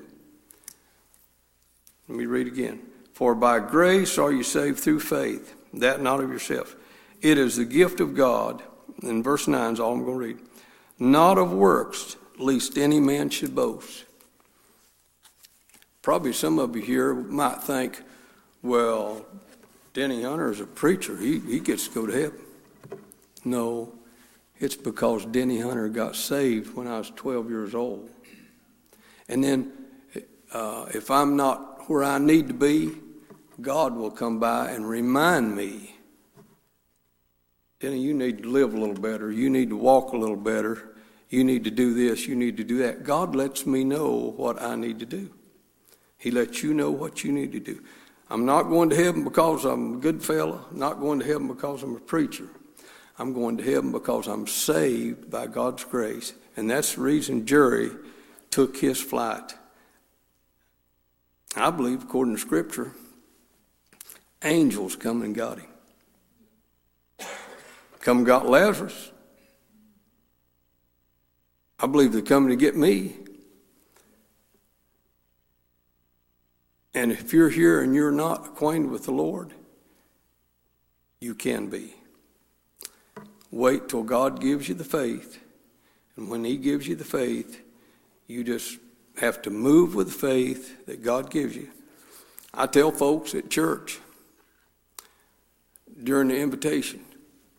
Let 2.07 2.17
me 2.19 2.27
read 2.27 2.45
again. 2.45 2.81
For 3.13 3.33
by 3.33 3.59
grace 3.59 4.19
are 4.19 4.31
you 4.31 4.43
saved 4.43 4.77
through 4.77 4.99
faith, 4.99 5.55
that 5.73 6.01
not 6.01 6.19
of 6.19 6.29
yourself. 6.29 6.75
It 7.23 7.39
is 7.39 7.55
the 7.55 7.65
gift 7.65 7.99
of 7.99 8.13
God. 8.13 8.61
And 9.01 9.23
verse 9.23 9.47
9 9.47 9.73
is 9.73 9.79
all 9.79 9.93
I'm 9.93 10.05
going 10.05 10.19
to 10.19 10.25
read. 10.25 10.37
Not 10.99 11.39
of 11.39 11.51
works, 11.51 12.15
lest 12.37 12.77
any 12.77 12.99
man 12.99 13.31
should 13.31 13.55
boast. 13.55 14.05
Probably 16.03 16.33
some 16.33 16.59
of 16.59 16.75
you 16.75 16.83
here 16.83 17.15
might 17.15 17.63
think, 17.63 18.03
well, 18.61 19.25
Denny 19.93 20.23
Hunter 20.23 20.51
is 20.51 20.59
a 20.59 20.65
preacher. 20.65 21.17
He, 21.17 21.39
he 21.39 21.59
gets 21.59 21.87
to 21.87 21.93
go 21.93 22.07
to 22.07 22.13
heaven. 22.13 22.39
No, 23.45 23.93
it's 24.59 24.75
because 24.75 25.25
Denny 25.25 25.59
Hunter 25.59 25.89
got 25.89 26.15
saved 26.15 26.75
when 26.75 26.87
I 26.87 26.97
was 26.97 27.11
12 27.11 27.49
years 27.49 27.75
old. 27.75 28.09
And 29.29 29.43
then 29.43 29.71
uh, 30.51 30.85
if 30.93 31.11
I'm 31.11 31.35
not 31.35 31.89
where 31.89 32.03
I 32.03 32.17
need 32.17 32.47
to 32.47 32.53
be, 32.53 32.91
God 33.61 33.95
will 33.95 34.11
come 34.11 34.39
by 34.39 34.71
and 34.71 34.87
remind 34.87 35.55
me 35.55 35.93
Denny, 37.83 37.99
you 37.99 38.13
need 38.13 38.43
to 38.43 38.49
live 38.49 38.73
a 38.73 38.79
little 38.79 38.95
better. 38.95 39.29
You 39.29 39.49
need 39.49 39.67
to 39.67 39.75
walk 39.75 40.13
a 40.13 40.17
little 40.17 40.37
better. 40.37 40.95
You 41.29 41.43
need 41.43 41.65
to 41.65 41.69
do 41.69 41.93
this. 41.93 42.25
You 42.25 42.33
need 42.33 42.55
to 42.55 42.63
do 42.63 42.77
that. 42.77 43.03
God 43.03 43.35
lets 43.35 43.65
me 43.65 43.83
know 43.83 44.33
what 44.37 44.61
I 44.61 44.77
need 44.77 44.99
to 44.99 45.05
do. 45.05 45.29
He 46.17 46.31
lets 46.31 46.63
you 46.63 46.73
know 46.73 46.91
what 46.91 47.25
you 47.25 47.33
need 47.33 47.51
to 47.51 47.59
do. 47.59 47.83
I'm 48.33 48.45
not 48.47 48.63
going 48.63 48.89
to 48.89 48.95
heaven 48.95 49.23
because 49.23 49.63
I'm 49.63 49.93
a 49.93 49.97
good 49.97 50.23
fellow, 50.23 50.65
not 50.71 50.99
going 50.99 51.19
to 51.19 51.25
heaven 51.25 51.47
because 51.47 51.83
I'm 51.83 51.95
a 51.95 51.99
preacher. 51.99 52.47
I'm 53.19 53.31
going 53.31 53.57
to 53.57 53.63
heaven 53.63 53.91
because 53.91 54.27
I'm 54.27 54.47
saved 54.47 55.29
by 55.29 55.45
God's 55.45 55.83
grace. 55.83 56.33
And 56.57 56.67
that's 56.67 56.95
the 56.95 57.01
reason 57.01 57.45
Jerry 57.45 57.91
took 58.49 58.75
his 58.77 58.99
flight. 58.99 59.53
I 61.55 61.69
believe, 61.69 62.01
according 62.01 62.33
to 62.33 62.41
Scripture, 62.41 62.93
angels 64.43 64.95
come 64.95 65.21
and 65.21 65.35
got 65.35 65.59
him. 65.59 67.27
Come 67.99 68.17
and 68.17 68.25
got 68.25 68.49
Lazarus. 68.49 69.11
I 71.79 71.85
believe 71.85 72.13
they're 72.13 72.23
coming 72.23 72.49
to 72.49 72.55
get 72.55 72.75
me. 72.75 73.15
And 76.93 77.11
if 77.11 77.33
you're 77.33 77.49
here 77.49 77.81
and 77.81 77.95
you're 77.95 78.11
not 78.11 78.47
acquainted 78.47 78.91
with 78.91 79.05
the 79.05 79.11
Lord, 79.11 79.53
you 81.19 81.33
can 81.33 81.67
be. 81.67 81.95
Wait 83.49 83.89
till 83.89 84.03
God 84.03 84.41
gives 84.41 84.67
you 84.67 84.75
the 84.75 84.83
faith. 84.83 85.39
And 86.15 86.29
when 86.29 86.43
He 86.43 86.57
gives 86.57 86.87
you 86.87 86.95
the 86.95 87.03
faith, 87.03 87.61
you 88.27 88.43
just 88.43 88.77
have 89.19 89.41
to 89.43 89.49
move 89.49 89.95
with 89.95 90.07
the 90.07 90.27
faith 90.27 90.85
that 90.85 91.03
God 91.03 91.29
gives 91.29 91.55
you. 91.55 91.69
I 92.53 92.67
tell 92.67 92.91
folks 92.91 93.33
at 93.33 93.49
church 93.49 93.99
during 96.03 96.27
the 96.27 96.37
invitation, 96.37 97.03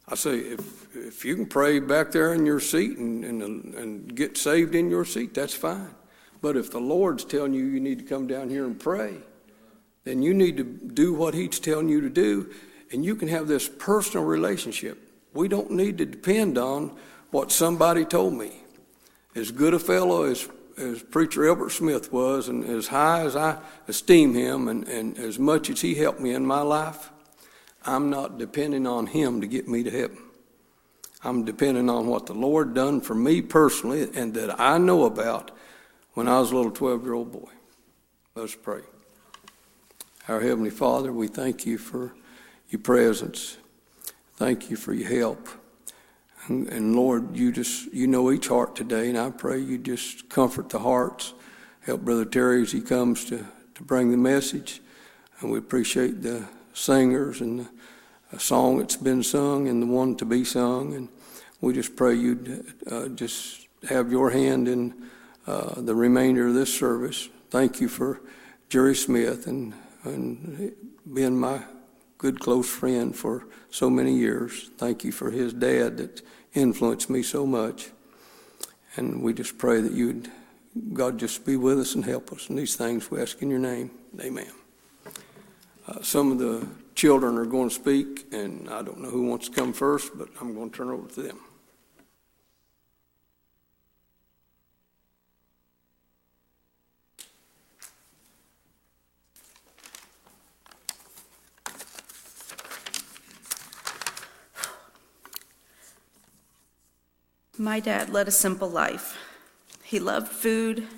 I 0.07 0.17
say, 0.17 0.39
if, 0.39 0.95
if 0.97 1.25
you 1.25 1.35
can 1.35 1.47
pray 1.47 1.79
back 1.81 2.13
there 2.13 2.35
in 2.35 2.45
your 2.45 2.61
seat 2.61 2.99
and, 2.99 3.25
and, 3.25 3.75
and 3.75 4.15
get 4.15 4.37
saved 4.37 4.75
in 4.75 4.91
your 4.91 5.05
seat, 5.05 5.35
that's 5.35 5.55
fine. 5.55 5.95
But 6.45 6.59
if 6.59 6.71
the 6.71 6.79
Lord's 6.79 7.25
telling 7.25 7.55
you 7.55 7.65
you 7.65 7.81
need 7.81 8.01
to 8.01 8.05
come 8.05 8.27
down 8.27 8.51
here 8.51 8.67
and 8.67 8.79
pray, 8.79 9.15
then 10.05 10.21
you 10.21 10.35
need 10.35 10.59
to 10.59 10.63
do 10.63 11.15
what 11.15 11.33
He's 11.33 11.59
telling 11.59 11.89
you 11.89 12.03
to 12.03 12.11
do, 12.11 12.53
and 12.93 13.03
you 13.03 13.17
can 13.17 13.29
have 13.29 13.49
this 13.49 13.67
personal 13.67 14.27
relationship. 14.27 14.99
We 15.33 15.49
don't 15.49 15.71
need 15.71 15.97
to 15.97 16.05
depend 16.05 16.59
on 16.59 16.95
what 17.31 17.51
somebody 17.51 18.05
told 18.05 18.35
me. 18.35 18.53
As 19.35 19.53
good 19.53 19.73
a 19.73 19.79
fellow 19.79 20.25
as, 20.25 20.47
as 20.77 21.03
Preacher 21.03 21.49
Albert 21.49 21.71
Smith 21.71 22.13
was, 22.13 22.51
and 22.51 22.63
as 22.63 22.89
high 22.89 23.23
as 23.23 23.37
I 23.37 23.57
esteem 23.89 24.35
him, 24.35 24.69
and, 24.69 24.87
and 24.87 25.17
as 25.17 25.39
much 25.39 25.71
as 25.71 25.81
he 25.81 25.95
helped 25.95 26.21
me 26.21 26.35
in 26.35 26.45
my 26.45 26.61
life, 26.61 27.11
I'm 27.87 28.11
not 28.11 28.37
depending 28.37 28.87
on 28.87 29.07
him 29.07 29.41
to 29.41 29.47
get 29.47 29.67
me 29.67 29.83
to 29.83 29.91
heaven. 29.91 30.19
I'm 31.23 31.47
depending 31.47 31.89
on 31.89 32.07
what 32.07 32.27
the 32.27 32.35
Lord 32.35 32.75
done 32.75 33.01
for 33.01 33.15
me 33.15 33.41
personally 33.41 34.11
and 34.15 34.35
that 34.35 34.61
I 34.61 34.77
know 34.77 35.05
about 35.05 35.51
when 36.15 36.29
I 36.29 36.39
was 36.39 36.53
a 36.53 36.57
little 36.57 36.71
12 36.71 37.05
year 37.05 37.15
old 37.15 37.33
boy. 37.33 37.51
Let's 38.35 38.55
pray. 38.55 38.81
Our 40.29 40.41
Heavenly 40.41 40.71
Father, 40.71 41.13
we 41.13 41.29
thank 41.29 41.67
you 41.67 41.77
for 41.77 42.15
your 42.71 42.81
presence. 42.81 43.59
Thank 44.37 44.71
you 44.71 44.77
for 44.77 44.93
your 44.93 45.09
help. 45.09 45.49
And, 46.47 46.69
and, 46.69 46.97
Lord, 46.97 47.37
you 47.37 47.53
just 47.53 47.93
you 47.93 48.07
know 48.07 48.31
each 48.31 48.49
heart 48.49 48.77
today, 48.77 49.09
and 49.09 49.19
I 49.19 49.31
pray 49.31 49.59
you 49.59 49.79
just 49.79 50.29
comfort 50.29 50.69
the 50.69 50.79
hearts. 50.79 51.33
Help 51.81 52.03
Brother 52.03 52.25
Terry 52.25 52.63
as 52.63 52.73
he 52.73 52.81
comes 52.81 53.25
to, 53.27 53.47
to 53.75 53.83
bring 53.83 54.11
the 54.11 54.17
message. 54.17 54.81
And 55.41 55.51
we 55.51 55.59
appreciate 55.59 56.23
the 56.23 56.47
singers 56.75 57.41
and 57.41 57.69
the 58.31 58.41
song 58.41 58.79
that's 58.79 58.97
been 58.97 59.23
sung 59.23 59.69
and 59.69 59.83
the 59.83 59.87
one 59.87 60.17
to 60.17 60.25
be 60.25 60.45
sung. 60.45 60.95
And 60.95 61.09
we 61.61 61.73
just 61.73 61.97
pray 61.97 62.15
you'd 62.15 62.75
uh, 62.91 63.09
just 63.09 63.69
have 63.89 64.11
your 64.11 64.31
hand 64.31 64.69
in 64.69 64.95
uh, 65.47 65.81
the 65.81 65.95
remainder 65.95 66.49
of 66.49 66.55
this 66.55 66.77
service. 66.77 67.29
Thank 67.51 67.81
you 67.81 67.89
for 67.89 68.21
Jerry 68.69 68.95
Smith 68.95 69.47
and, 69.47 69.75
and 70.05 70.73
being 71.13 71.39
my 71.39 71.63
good 72.19 72.41
close 72.41 72.69
friend 72.69 73.15
for 73.15 73.47
so 73.71 73.91
many 73.91 74.15
years. 74.15 74.71
Thank 74.79 75.05
you 75.05 75.13
for 75.13 75.31
his 75.31 75.53
dad 75.53 75.99
that 75.99 76.23
influenced 76.55 77.11
me 77.11 77.23
so 77.23 77.47
much. 77.47 77.91
And 78.97 79.23
we 79.23 79.35
just 79.35 79.59
pray 79.59 79.81
that 79.81 79.93
you'd, 79.93 80.31
God, 80.93 81.19
just 81.19 81.45
be 81.45 81.57
with 81.57 81.79
us 81.79 81.95
and 81.95 82.05
help 82.05 82.33
us. 82.33 82.49
And 82.49 82.59
these 82.59 82.77
things 82.77 83.11
we 83.11 83.21
ask 83.21 83.43
in 83.43 83.51
your 83.51 83.59
name. 83.59 83.91
Amen. 84.21 84.51
Uh, 85.87 86.01
some 86.01 86.33
of 86.33 86.39
the 86.39 86.67
children 86.95 87.37
are 87.37 87.45
going 87.45 87.69
to 87.69 87.75
speak, 87.75 88.33
and 88.33 88.71
I 88.71 88.83
don't 88.83 89.01
know 89.01 89.11
who 89.11 89.29
wants 89.29 89.49
to 89.49 89.55
come 89.55 89.73
first, 89.73 90.17
but 90.17 90.29
I'm 90.41 90.55
going 90.55 90.71
to 90.71 90.77
turn 90.77 90.89
over 90.89 91.09
to 91.09 91.23
them. 91.23 91.41
My 107.59 107.79
dad 107.79 108.11
led 108.11 108.27
a 108.27 108.33
simple 108.33 108.69
life. 108.69 109.17
He 109.85 110.01
loved 110.01 110.27
food, 110.27 110.89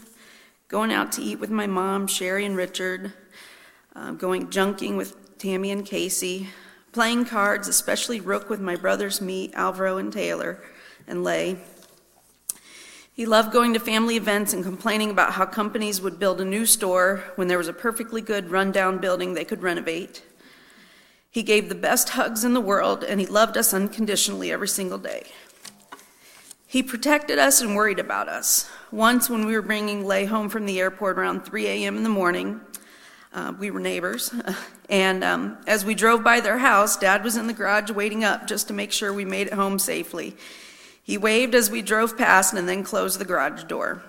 going 0.69 0.91
out 0.91 1.13
to 1.13 1.23
eat 1.23 1.39
with 1.39 1.51
my 1.51 1.67
mom, 1.67 2.07
Sherry 2.07 2.47
and 2.47 2.57
Richard, 2.57 3.13
uh, 3.95 4.13
going 4.13 4.47
junking 4.47 4.97
with 4.97 5.37
Tammy 5.37 5.71
and 5.71 5.85
Casey, 5.85 6.49
playing 6.93 7.27
cards, 7.27 7.69
especially 7.69 8.21
Rook 8.23 8.49
with 8.49 8.63
my 8.63 8.75
brothers, 8.75 9.21
me, 9.21 9.53
Alvaro, 9.53 9.99
and 9.99 10.11
Taylor, 10.11 10.63
and 11.07 11.23
Lay. 11.23 11.59
He 13.13 13.27
loved 13.27 13.53
going 13.53 13.75
to 13.75 13.79
family 13.79 14.17
events 14.17 14.55
and 14.55 14.65
complaining 14.65 15.11
about 15.11 15.35
how 15.35 15.45
companies 15.45 16.01
would 16.01 16.19
build 16.19 16.41
a 16.41 16.45
new 16.47 16.65
store 16.65 17.23
when 17.35 17.49
there 17.49 17.59
was 17.59 17.69
a 17.69 17.75
perfectly 17.75 18.23
good 18.23 18.51
rundown 18.51 18.97
building 18.97 19.35
they 19.35 19.45
could 19.45 19.63
renovate. 19.63 20.25
He 21.31 21.43
gave 21.43 21.69
the 21.69 21.75
best 21.75 22.11
hugs 22.11 22.45
in 22.45 22.55
the 22.55 22.63
world, 22.63 23.05
and 23.05 23.21
he 23.21 23.27
loved 23.27 23.59
us 23.59 23.75
unconditionally 23.75 24.51
every 24.51 24.69
single 24.69 24.97
day. 24.97 25.25
He 26.77 26.83
protected 26.83 27.39
us 27.39 27.63
and 27.63 27.75
worried 27.75 27.99
about 27.99 28.29
us. 28.29 28.69
Once, 28.93 29.31
when 29.31 29.47
we 29.47 29.55
were 29.55 29.63
bringing 29.63 30.05
Lay 30.05 30.27
home 30.27 30.51
from 30.51 30.67
the 30.67 30.79
airport 30.79 31.19
around 31.19 31.47
3 31.47 31.67
a.m. 31.69 31.97
in 31.97 32.03
the 32.03 32.11
morning, 32.11 32.61
uh, 33.33 33.55
we 33.59 33.71
were 33.71 33.81
neighbors, 33.81 34.31
and 34.91 35.25
um, 35.25 35.57
as 35.67 35.87
we 35.87 35.95
drove 35.95 36.23
by 36.23 36.39
their 36.39 36.59
house, 36.59 36.99
Dad 36.99 37.25
was 37.25 37.39
in 37.39 37.47
the 37.47 37.55
garage 37.55 37.91
waiting 37.91 38.25
up 38.25 38.47
just 38.47 38.69
to 38.69 38.75
make 38.75 38.93
sure 38.93 39.11
we 39.11 39.25
made 39.25 39.47
it 39.47 39.55
home 39.55 39.79
safely. 39.79 40.37
He 41.03 41.17
waved 41.17 41.55
as 41.55 41.71
we 41.71 41.81
drove 41.81 42.19
past 42.19 42.53
and 42.53 42.69
then 42.69 42.85
closed 42.85 43.19
the 43.19 43.25
garage 43.25 43.65
door. 43.65 44.03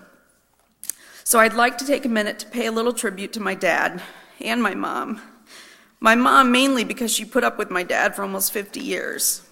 So 1.24 1.40
I'd 1.40 1.54
like 1.54 1.78
to 1.78 1.88
take 1.88 2.04
a 2.04 2.10
minute 2.10 2.38
to 2.40 2.48
pay 2.48 2.66
a 2.66 2.74
little 2.74 2.92
tribute 2.92 3.32
to 3.32 3.40
my 3.40 3.56
dad 3.56 4.02
and 4.42 4.62
my 4.62 4.76
mom. 4.76 5.22
My 6.02 6.16
mom, 6.16 6.52
mainly 6.52 6.84
because 6.84 7.14
she 7.14 7.24
put 7.24 7.46
up 7.46 7.58
with 7.58 7.70
my 7.70 7.84
dad 7.84 8.14
for 8.14 8.24
almost 8.24 8.52
50 8.52 8.82
years. 8.82 9.47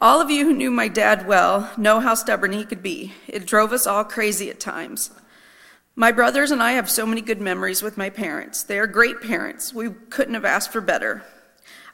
All 0.00 0.20
of 0.20 0.30
you 0.30 0.44
who 0.44 0.54
knew 0.54 0.70
my 0.70 0.88
dad 0.88 1.26
well 1.26 1.72
know 1.76 2.00
how 2.00 2.14
stubborn 2.14 2.52
he 2.52 2.64
could 2.64 2.82
be. 2.82 3.14
It 3.28 3.46
drove 3.46 3.72
us 3.72 3.86
all 3.86 4.04
crazy 4.04 4.50
at 4.50 4.58
times. 4.58 5.10
My 5.94 6.10
brothers 6.10 6.50
and 6.50 6.62
I 6.62 6.72
have 6.72 6.90
so 6.90 7.06
many 7.06 7.20
good 7.20 7.40
memories 7.40 7.82
with 7.82 7.96
my 7.96 8.10
parents. 8.10 8.64
They 8.64 8.78
are 8.78 8.88
great 8.88 9.20
parents. 9.20 9.72
We 9.72 9.90
couldn't 10.10 10.34
have 10.34 10.44
asked 10.44 10.72
for 10.72 10.80
better. 10.80 11.22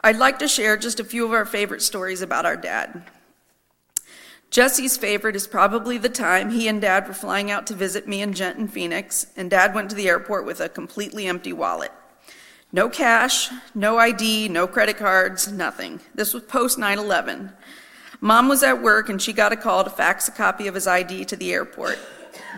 I'd 0.02 0.16
like 0.16 0.38
to 0.38 0.48
share 0.48 0.78
just 0.78 0.98
a 0.98 1.04
few 1.04 1.26
of 1.26 1.32
our 1.32 1.44
favorite 1.44 1.82
stories 1.82 2.22
about 2.22 2.46
our 2.46 2.56
dad. 2.56 3.04
Jesse's 4.50 4.96
favorite 4.96 5.36
is 5.36 5.46
probably 5.46 5.98
the 5.98 6.08
time 6.08 6.50
he 6.50 6.66
and 6.66 6.80
Dad 6.80 7.06
were 7.06 7.14
flying 7.14 7.50
out 7.52 7.68
to 7.68 7.74
visit 7.74 8.08
me 8.08 8.20
and 8.20 8.34
Jet 8.34 8.56
in 8.56 8.66
Phoenix, 8.66 9.26
and 9.36 9.48
Dad 9.48 9.74
went 9.74 9.90
to 9.90 9.96
the 9.96 10.08
airport 10.08 10.44
with 10.44 10.60
a 10.60 10.68
completely 10.68 11.26
empty 11.26 11.52
wallet. 11.52 11.92
No 12.72 12.88
cash, 12.88 13.48
no 13.74 13.98
ID, 13.98 14.48
no 14.48 14.66
credit 14.66 14.96
cards, 14.96 15.52
nothing. 15.52 16.00
This 16.14 16.34
was 16.34 16.42
post 16.44 16.78
9 16.78 16.98
11. 16.98 17.52
Mom 18.20 18.48
was 18.48 18.62
at 18.62 18.82
work 18.82 19.08
and 19.08 19.20
she 19.20 19.32
got 19.32 19.52
a 19.52 19.56
call 19.56 19.82
to 19.84 19.90
fax 19.90 20.28
a 20.28 20.32
copy 20.32 20.66
of 20.66 20.74
his 20.74 20.86
ID 20.86 21.24
to 21.26 21.36
the 21.36 21.52
airport. 21.52 21.98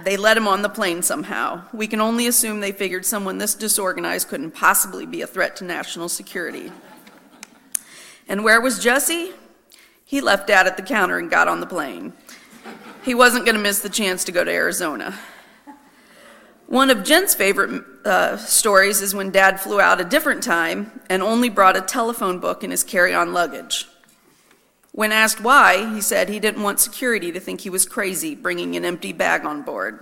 They 0.04 0.16
let 0.16 0.36
him 0.36 0.48
on 0.48 0.62
the 0.62 0.68
plane 0.68 1.02
somehow. 1.02 1.62
We 1.72 1.86
can 1.86 2.00
only 2.00 2.26
assume 2.26 2.60
they 2.60 2.72
figured 2.72 3.06
someone 3.06 3.38
this 3.38 3.54
disorganized 3.54 4.28
couldn't 4.28 4.52
possibly 4.52 5.06
be 5.06 5.22
a 5.22 5.26
threat 5.26 5.56
to 5.56 5.64
national 5.64 6.08
security. 6.08 6.72
And 8.28 8.42
where 8.42 8.60
was 8.60 8.82
Jesse? 8.82 9.32
He 10.04 10.20
left 10.20 10.48
Dad 10.48 10.66
at 10.66 10.76
the 10.76 10.82
counter 10.82 11.18
and 11.18 11.30
got 11.30 11.48
on 11.48 11.60
the 11.60 11.66
plane. 11.66 12.12
He 13.04 13.14
wasn't 13.14 13.44
going 13.44 13.56
to 13.56 13.62
miss 13.62 13.80
the 13.80 13.88
chance 13.88 14.24
to 14.24 14.32
go 14.32 14.44
to 14.44 14.50
Arizona. 14.50 15.18
One 16.66 16.90
of 16.90 17.04
Jen's 17.04 17.34
favorite 17.34 17.84
uh, 18.04 18.36
stories 18.38 19.00
is 19.00 19.14
when 19.14 19.30
Dad 19.30 19.60
flew 19.60 19.80
out 19.80 20.00
a 20.00 20.04
different 20.04 20.42
time 20.42 21.00
and 21.08 21.22
only 21.22 21.50
brought 21.50 21.76
a 21.76 21.82
telephone 21.82 22.38
book 22.38 22.64
in 22.64 22.70
his 22.70 22.82
carry 22.82 23.14
on 23.14 23.32
luggage. 23.32 23.88
When 24.92 25.10
asked 25.10 25.40
why, 25.40 25.94
he 25.94 26.02
said 26.02 26.28
he 26.28 26.38
didn't 26.38 26.62
want 26.62 26.78
security 26.78 27.32
to 27.32 27.40
think 27.40 27.62
he 27.62 27.70
was 27.70 27.86
crazy 27.86 28.34
bringing 28.34 28.76
an 28.76 28.84
empty 28.84 29.14
bag 29.14 29.46
on 29.46 29.62
board. 29.62 30.00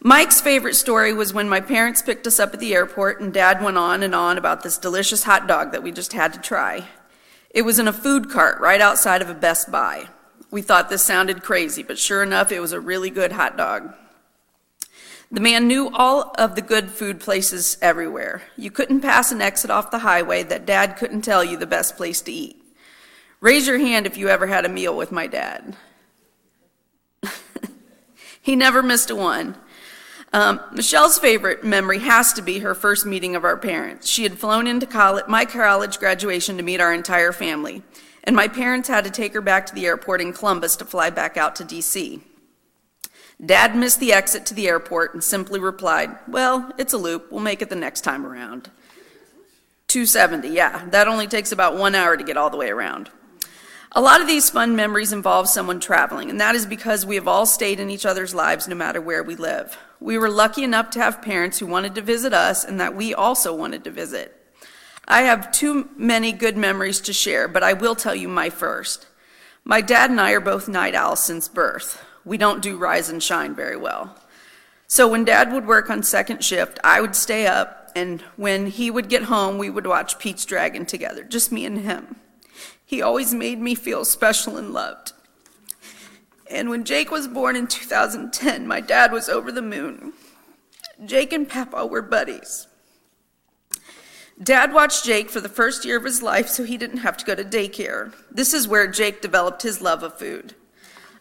Mike's 0.00 0.40
favorite 0.40 0.74
story 0.74 1.12
was 1.12 1.34
when 1.34 1.48
my 1.48 1.60
parents 1.60 2.00
picked 2.00 2.28
us 2.28 2.38
up 2.38 2.54
at 2.54 2.60
the 2.60 2.72
airport 2.72 3.20
and 3.20 3.34
dad 3.34 3.60
went 3.60 3.76
on 3.76 4.04
and 4.04 4.14
on 4.14 4.38
about 4.38 4.62
this 4.62 4.78
delicious 4.78 5.24
hot 5.24 5.48
dog 5.48 5.72
that 5.72 5.82
we 5.82 5.90
just 5.90 6.12
had 6.12 6.32
to 6.32 6.38
try. 6.38 6.86
It 7.50 7.62
was 7.62 7.80
in 7.80 7.88
a 7.88 7.92
food 7.92 8.30
cart 8.30 8.60
right 8.60 8.80
outside 8.80 9.20
of 9.20 9.28
a 9.28 9.34
Best 9.34 9.72
Buy. 9.72 10.06
We 10.52 10.62
thought 10.62 10.88
this 10.88 11.02
sounded 11.02 11.42
crazy, 11.42 11.82
but 11.82 11.98
sure 11.98 12.22
enough, 12.22 12.52
it 12.52 12.60
was 12.60 12.72
a 12.72 12.80
really 12.80 13.10
good 13.10 13.32
hot 13.32 13.56
dog. 13.56 13.92
The 15.32 15.40
man 15.40 15.66
knew 15.66 15.90
all 15.92 16.32
of 16.38 16.54
the 16.54 16.62
good 16.62 16.90
food 16.90 17.18
places 17.18 17.76
everywhere. 17.82 18.42
You 18.56 18.70
couldn't 18.70 19.00
pass 19.00 19.32
an 19.32 19.42
exit 19.42 19.70
off 19.70 19.90
the 19.90 19.98
highway 19.98 20.44
that 20.44 20.64
dad 20.64 20.96
couldn't 20.96 21.22
tell 21.22 21.42
you 21.42 21.56
the 21.56 21.66
best 21.66 21.96
place 21.96 22.20
to 22.22 22.32
eat. 22.32 22.62
Raise 23.40 23.66
your 23.66 23.78
hand 23.78 24.06
if 24.06 24.16
you 24.16 24.28
ever 24.28 24.46
had 24.46 24.64
a 24.64 24.68
meal 24.68 24.96
with 24.96 25.12
my 25.12 25.26
dad. 25.26 25.76
he 28.42 28.56
never 28.56 28.82
missed 28.82 29.10
a 29.10 29.16
one. 29.16 29.56
Um, 30.32 30.60
Michelle's 30.72 31.18
favorite 31.18 31.64
memory 31.64 32.00
has 32.00 32.32
to 32.34 32.42
be 32.42 32.58
her 32.58 32.74
first 32.74 33.06
meeting 33.06 33.34
of 33.34 33.44
our 33.44 33.56
parents. 33.56 34.08
She 34.08 34.24
had 34.24 34.38
flown 34.38 34.66
into 34.66 34.86
college, 34.86 35.24
my 35.26 35.44
college 35.44 35.98
graduation 35.98 36.56
to 36.58 36.62
meet 36.62 36.80
our 36.80 36.92
entire 36.92 37.32
family, 37.32 37.82
and 38.24 38.36
my 38.36 38.48
parents 38.48 38.88
had 38.88 39.04
to 39.04 39.10
take 39.10 39.32
her 39.32 39.40
back 39.40 39.66
to 39.66 39.74
the 39.74 39.86
airport 39.86 40.20
in 40.20 40.32
Columbus 40.32 40.76
to 40.76 40.84
fly 40.84 41.08
back 41.08 41.36
out 41.36 41.56
to 41.56 41.64
D.C. 41.64 42.20
Dad 43.44 43.76
missed 43.76 44.00
the 44.00 44.12
exit 44.12 44.44
to 44.46 44.54
the 44.54 44.68
airport 44.68 45.14
and 45.14 45.22
simply 45.22 45.60
replied, 45.60 46.10
Well, 46.26 46.72
it's 46.76 46.92
a 46.92 46.98
loop. 46.98 47.30
We'll 47.30 47.40
make 47.40 47.62
it 47.62 47.70
the 47.70 47.76
next 47.76 48.02
time 48.02 48.26
around. 48.26 48.70
270, 49.86 50.48
yeah, 50.48 50.84
that 50.90 51.08
only 51.08 51.26
takes 51.26 51.52
about 51.52 51.78
one 51.78 51.94
hour 51.94 52.16
to 52.16 52.24
get 52.24 52.36
all 52.36 52.50
the 52.50 52.58
way 52.58 52.68
around. 52.68 53.10
A 53.98 54.08
lot 54.08 54.20
of 54.20 54.28
these 54.28 54.48
fun 54.48 54.76
memories 54.76 55.12
involve 55.12 55.48
someone 55.48 55.80
traveling, 55.80 56.30
and 56.30 56.40
that 56.40 56.54
is 56.54 56.66
because 56.66 57.04
we 57.04 57.16
have 57.16 57.26
all 57.26 57.46
stayed 57.46 57.80
in 57.80 57.90
each 57.90 58.06
other's 58.06 58.32
lives 58.32 58.68
no 58.68 58.76
matter 58.76 59.00
where 59.00 59.24
we 59.24 59.34
live. 59.34 59.76
We 59.98 60.16
were 60.18 60.30
lucky 60.30 60.62
enough 60.62 60.90
to 60.90 61.00
have 61.00 61.20
parents 61.20 61.58
who 61.58 61.66
wanted 61.66 61.96
to 61.96 62.00
visit 62.00 62.32
us 62.32 62.64
and 62.64 62.78
that 62.78 62.94
we 62.94 63.12
also 63.12 63.52
wanted 63.52 63.82
to 63.82 63.90
visit. 63.90 64.40
I 65.08 65.22
have 65.22 65.50
too 65.50 65.88
many 65.96 66.30
good 66.30 66.56
memories 66.56 67.00
to 67.00 67.12
share, 67.12 67.48
but 67.48 67.64
I 67.64 67.72
will 67.72 67.96
tell 67.96 68.14
you 68.14 68.28
my 68.28 68.50
first. 68.50 69.08
My 69.64 69.80
dad 69.80 70.10
and 70.10 70.20
I 70.20 70.30
are 70.30 70.40
both 70.40 70.68
night 70.68 70.94
owls 70.94 71.24
since 71.24 71.48
birth. 71.48 72.00
We 72.24 72.38
don't 72.38 72.62
do 72.62 72.76
rise 72.76 73.08
and 73.08 73.20
shine 73.20 73.52
very 73.52 73.76
well. 73.76 74.16
So 74.86 75.08
when 75.08 75.24
dad 75.24 75.52
would 75.52 75.66
work 75.66 75.90
on 75.90 76.04
second 76.04 76.44
shift, 76.44 76.78
I 76.84 77.00
would 77.00 77.16
stay 77.16 77.48
up, 77.48 77.90
and 77.96 78.20
when 78.36 78.68
he 78.68 78.92
would 78.92 79.08
get 79.08 79.24
home, 79.24 79.58
we 79.58 79.70
would 79.70 79.88
watch 79.88 80.20
Pete's 80.20 80.44
Dragon 80.44 80.86
together, 80.86 81.24
just 81.24 81.50
me 81.50 81.64
and 81.64 81.78
him. 81.78 82.14
He 82.88 83.02
always 83.02 83.34
made 83.34 83.60
me 83.60 83.74
feel 83.74 84.06
special 84.06 84.56
and 84.56 84.72
loved. 84.72 85.12
And 86.50 86.70
when 86.70 86.84
Jake 86.84 87.10
was 87.10 87.28
born 87.28 87.54
in 87.54 87.66
2010, 87.66 88.66
my 88.66 88.80
dad 88.80 89.12
was 89.12 89.28
over 89.28 89.52
the 89.52 89.60
moon. 89.60 90.14
Jake 91.04 91.34
and 91.34 91.46
Papa 91.46 91.84
were 91.84 92.00
buddies. 92.00 92.66
Dad 94.42 94.72
watched 94.72 95.04
Jake 95.04 95.28
for 95.28 95.42
the 95.42 95.50
first 95.50 95.84
year 95.84 95.98
of 95.98 96.04
his 96.04 96.22
life 96.22 96.48
so 96.48 96.64
he 96.64 96.78
didn't 96.78 97.00
have 97.00 97.18
to 97.18 97.26
go 97.26 97.34
to 97.34 97.44
daycare. 97.44 98.14
This 98.30 98.54
is 98.54 98.66
where 98.66 98.90
Jake 98.90 99.20
developed 99.20 99.60
his 99.60 99.82
love 99.82 100.02
of 100.02 100.18
food. 100.18 100.54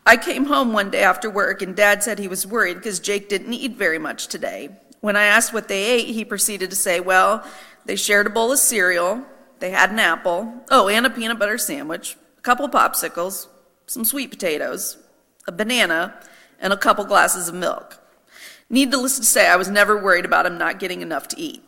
I 0.05 0.15
came 0.15 0.45
home 0.45 0.71
one 0.71 0.89
day 0.89 1.03
after 1.03 1.29
work 1.29 1.61
and 1.61 1.75
Dad 1.75 2.01
said 2.01 2.17
he 2.17 2.29
was 2.29 2.47
worried 2.47 2.75
because 2.75 3.01
Jake 3.01 3.27
didn't 3.27 3.53
eat 3.53 3.75
very 3.75 3.99
much 3.99 4.27
today. 4.27 4.69
When 5.01 5.17
I 5.17 5.25
asked 5.25 5.51
what 5.51 5.67
they 5.67 5.83
ate, 5.83 6.07
he 6.07 6.23
proceeded 6.23 6.69
to 6.69 6.77
say, 6.77 7.01
Well, 7.01 7.45
they 7.83 7.97
shared 7.97 8.25
a 8.25 8.29
bowl 8.29 8.53
of 8.53 8.59
cereal, 8.59 9.25
they 9.59 9.71
had 9.71 9.91
an 9.91 9.99
apple, 9.99 10.63
oh, 10.69 10.87
and 10.87 11.05
a 11.05 11.09
peanut 11.09 11.39
butter 11.39 11.57
sandwich, 11.57 12.15
a 12.37 12.41
couple 12.41 12.67
popsicles, 12.69 13.47
some 13.85 14.05
sweet 14.05 14.29
potatoes, 14.29 14.97
a 15.47 15.51
banana, 15.51 16.19
and 16.59 16.73
a 16.73 16.77
couple 16.77 17.05
glasses 17.05 17.47
of 17.47 17.55
milk. 17.55 17.99
Needless 18.69 19.17
to 19.17 19.25
say, 19.25 19.47
I 19.47 19.55
was 19.55 19.69
never 19.69 20.01
worried 20.01 20.25
about 20.25 20.45
him 20.45 20.57
not 20.57 20.79
getting 20.79 21.01
enough 21.01 21.27
to 21.29 21.39
eat. 21.39 21.63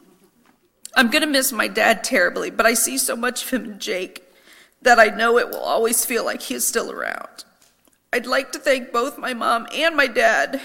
I'm 0.96 1.10
going 1.10 1.22
to 1.22 1.28
miss 1.28 1.52
my 1.52 1.68
dad 1.68 2.04
terribly, 2.04 2.50
but 2.50 2.66
I 2.66 2.74
see 2.74 2.98
so 2.98 3.16
much 3.16 3.44
of 3.44 3.50
him 3.52 3.66
in 3.66 3.80
Jake 3.80 4.24
that 4.82 5.00
I 5.00 5.08
know 5.08 5.38
it 5.38 5.50
will 5.50 5.60
always 5.60 6.06
feel 6.06 6.26
like 6.26 6.42
he 6.42 6.56
is 6.56 6.66
still 6.66 6.92
around. 6.92 7.46
I'd 8.12 8.26
like 8.26 8.52
to 8.54 8.60
thank 8.60 8.92
both 8.92 9.18
my 9.18 9.34
mom 9.34 9.68
and 9.74 9.96
my 9.96 10.08
dad 10.08 10.62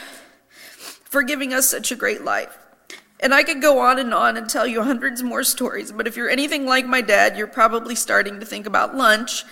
for 1.05 1.23
giving 1.23 1.53
us 1.53 1.69
such 1.69 1.93
a 1.93 1.97
great 1.97 2.23
life. 2.23 2.57
And 3.21 3.33
I 3.33 3.43
could 3.43 3.63
go 3.63 3.79
on 3.79 3.99
and 3.99 4.13
on 4.13 4.37
and 4.37 4.49
tell 4.49 4.67
you 4.67 4.83
hundreds 4.83 5.23
more 5.23 5.45
stories, 5.45 5.93
but 5.93 6.07
if 6.07 6.17
you're 6.17 6.29
anything 6.29 6.67
like 6.67 6.87
my 6.87 7.01
dad, 7.01 7.37
you're 7.37 7.47
probably 7.47 7.95
starting 7.95 8.41
to 8.41 8.47
think 8.47 8.67
about 8.67 8.97
lunch 8.97 9.45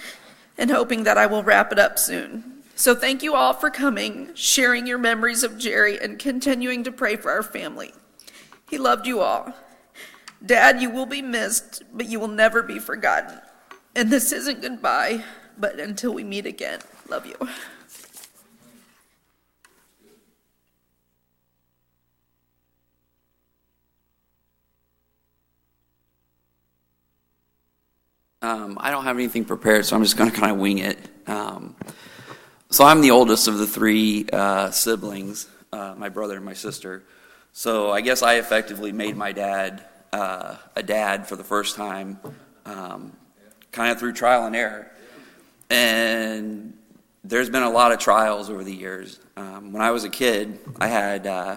and 0.58 0.70
hoping 0.70 1.04
that 1.04 1.16
I 1.16 1.26
will 1.26 1.42
wrap 1.42 1.72
it 1.72 1.78
up 1.78 1.98
soon. 1.98 2.62
So 2.74 2.94
thank 2.94 3.22
you 3.22 3.34
all 3.34 3.54
for 3.54 3.70
coming, 3.70 4.30
sharing 4.34 4.86
your 4.86 4.98
memories 4.98 5.42
of 5.42 5.58
Jerry, 5.58 5.98
and 6.00 6.18
continuing 6.18 6.84
to 6.84 6.92
pray 6.92 7.16
for 7.16 7.30
our 7.30 7.42
family. 7.42 7.92
He 8.68 8.78
loved 8.78 9.06
you 9.06 9.20
all. 9.20 9.54
Dad, 10.44 10.82
you 10.82 10.90
will 10.90 11.06
be 11.06 11.22
missed, 11.22 11.82
but 11.92 12.06
you 12.06 12.18
will 12.18 12.28
never 12.28 12.62
be 12.62 12.78
forgotten. 12.78 13.38
And 13.94 14.10
this 14.10 14.32
isn't 14.32 14.62
goodbye, 14.62 15.22
but 15.56 15.78
until 15.78 16.12
we 16.12 16.24
meet 16.24 16.46
again. 16.46 16.80
Love 17.08 17.26
you. 17.26 17.36
I 28.42 28.90
don't 28.90 29.04
have 29.04 29.16
anything 29.16 29.44
prepared, 29.44 29.86
so 29.86 29.96
I'm 29.96 30.02
just 30.02 30.16
going 30.16 30.30
to 30.30 30.36
kind 30.36 30.52
of 30.52 30.58
wing 30.58 30.78
it. 30.78 30.98
Um, 31.26 31.76
So 32.72 32.84
I'm 32.84 33.02
the 33.02 33.10
oldest 33.10 33.48
of 33.48 33.58
the 33.58 33.66
three 33.66 34.26
uh, 34.32 34.70
siblings, 34.70 35.46
uh, 35.74 35.94
my 35.98 36.08
brother 36.08 36.36
and 36.36 36.44
my 36.44 36.54
sister. 36.54 37.02
So 37.52 37.90
I 37.90 38.00
guess 38.00 38.22
I 38.22 38.36
effectively 38.36 38.92
made 38.92 39.14
my 39.14 39.32
dad 39.32 39.84
uh, 40.10 40.56
a 40.74 40.82
dad 40.82 41.28
for 41.28 41.36
the 41.36 41.44
first 41.44 41.76
time, 41.76 42.18
um, 42.64 43.12
kind 43.72 43.92
of 43.92 43.98
through 43.98 44.14
trial 44.14 44.46
and 44.46 44.56
error. 44.56 44.90
And 45.68 46.72
there's 47.22 47.50
been 47.50 47.62
a 47.62 47.70
lot 47.70 47.92
of 47.92 47.98
trials 47.98 48.48
over 48.48 48.64
the 48.64 48.74
years. 48.74 49.20
Um, 49.36 49.72
when 49.74 49.82
I 49.82 49.90
was 49.90 50.04
a 50.04 50.10
kid, 50.10 50.58
I 50.80 50.88
had 50.88 51.26
uh, 51.26 51.56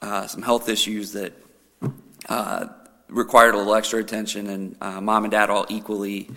uh, 0.00 0.26
some 0.26 0.40
health 0.40 0.70
issues 0.70 1.12
that 1.12 1.34
uh, 2.30 2.68
required 3.14 3.54
a 3.54 3.58
little 3.58 3.74
extra 3.74 4.00
attention, 4.00 4.48
and 4.48 4.76
uh, 4.80 5.00
mom 5.00 5.24
and 5.24 5.30
dad 5.30 5.48
all 5.48 5.66
equally 5.68 6.28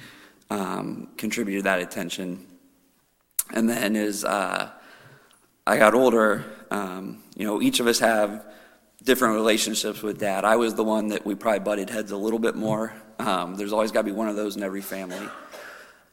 um, 0.50 1.10
contributed 1.18 1.66
that 1.66 1.80
attention. 1.80 2.46
And 3.54 3.70
then 3.70 3.96
as 3.96 4.24
uh, 4.24 4.70
I 5.66 5.78
got 5.78 5.94
older, 5.94 6.46
um, 6.70 7.24
you 7.36 7.46
know, 7.46 7.62
each 7.62 7.80
of 7.80 7.88
us 7.88 8.00
have 8.00 8.46
different 9.04 9.36
relationships 9.36 10.02
with 10.02 10.20
dad. 10.20 10.46
I 10.46 10.58
was 10.58 10.76
the 10.76 10.84
one 10.84 11.10
that 11.10 11.26
we 11.26 11.36
probably 11.36 11.60
butted 11.60 11.90
heads 11.90 12.12
a 12.12 12.18
little 12.18 12.40
bit 12.40 12.56
more. 12.56 12.94
Um, 13.20 13.56
there's 13.56 13.74
always 13.74 13.92
got 13.92 14.02
to 14.02 14.06
be 14.06 14.12
one 14.12 14.28
of 14.28 14.36
those 14.36 14.56
in 14.56 14.64
every 14.64 14.82
family. 14.82 15.28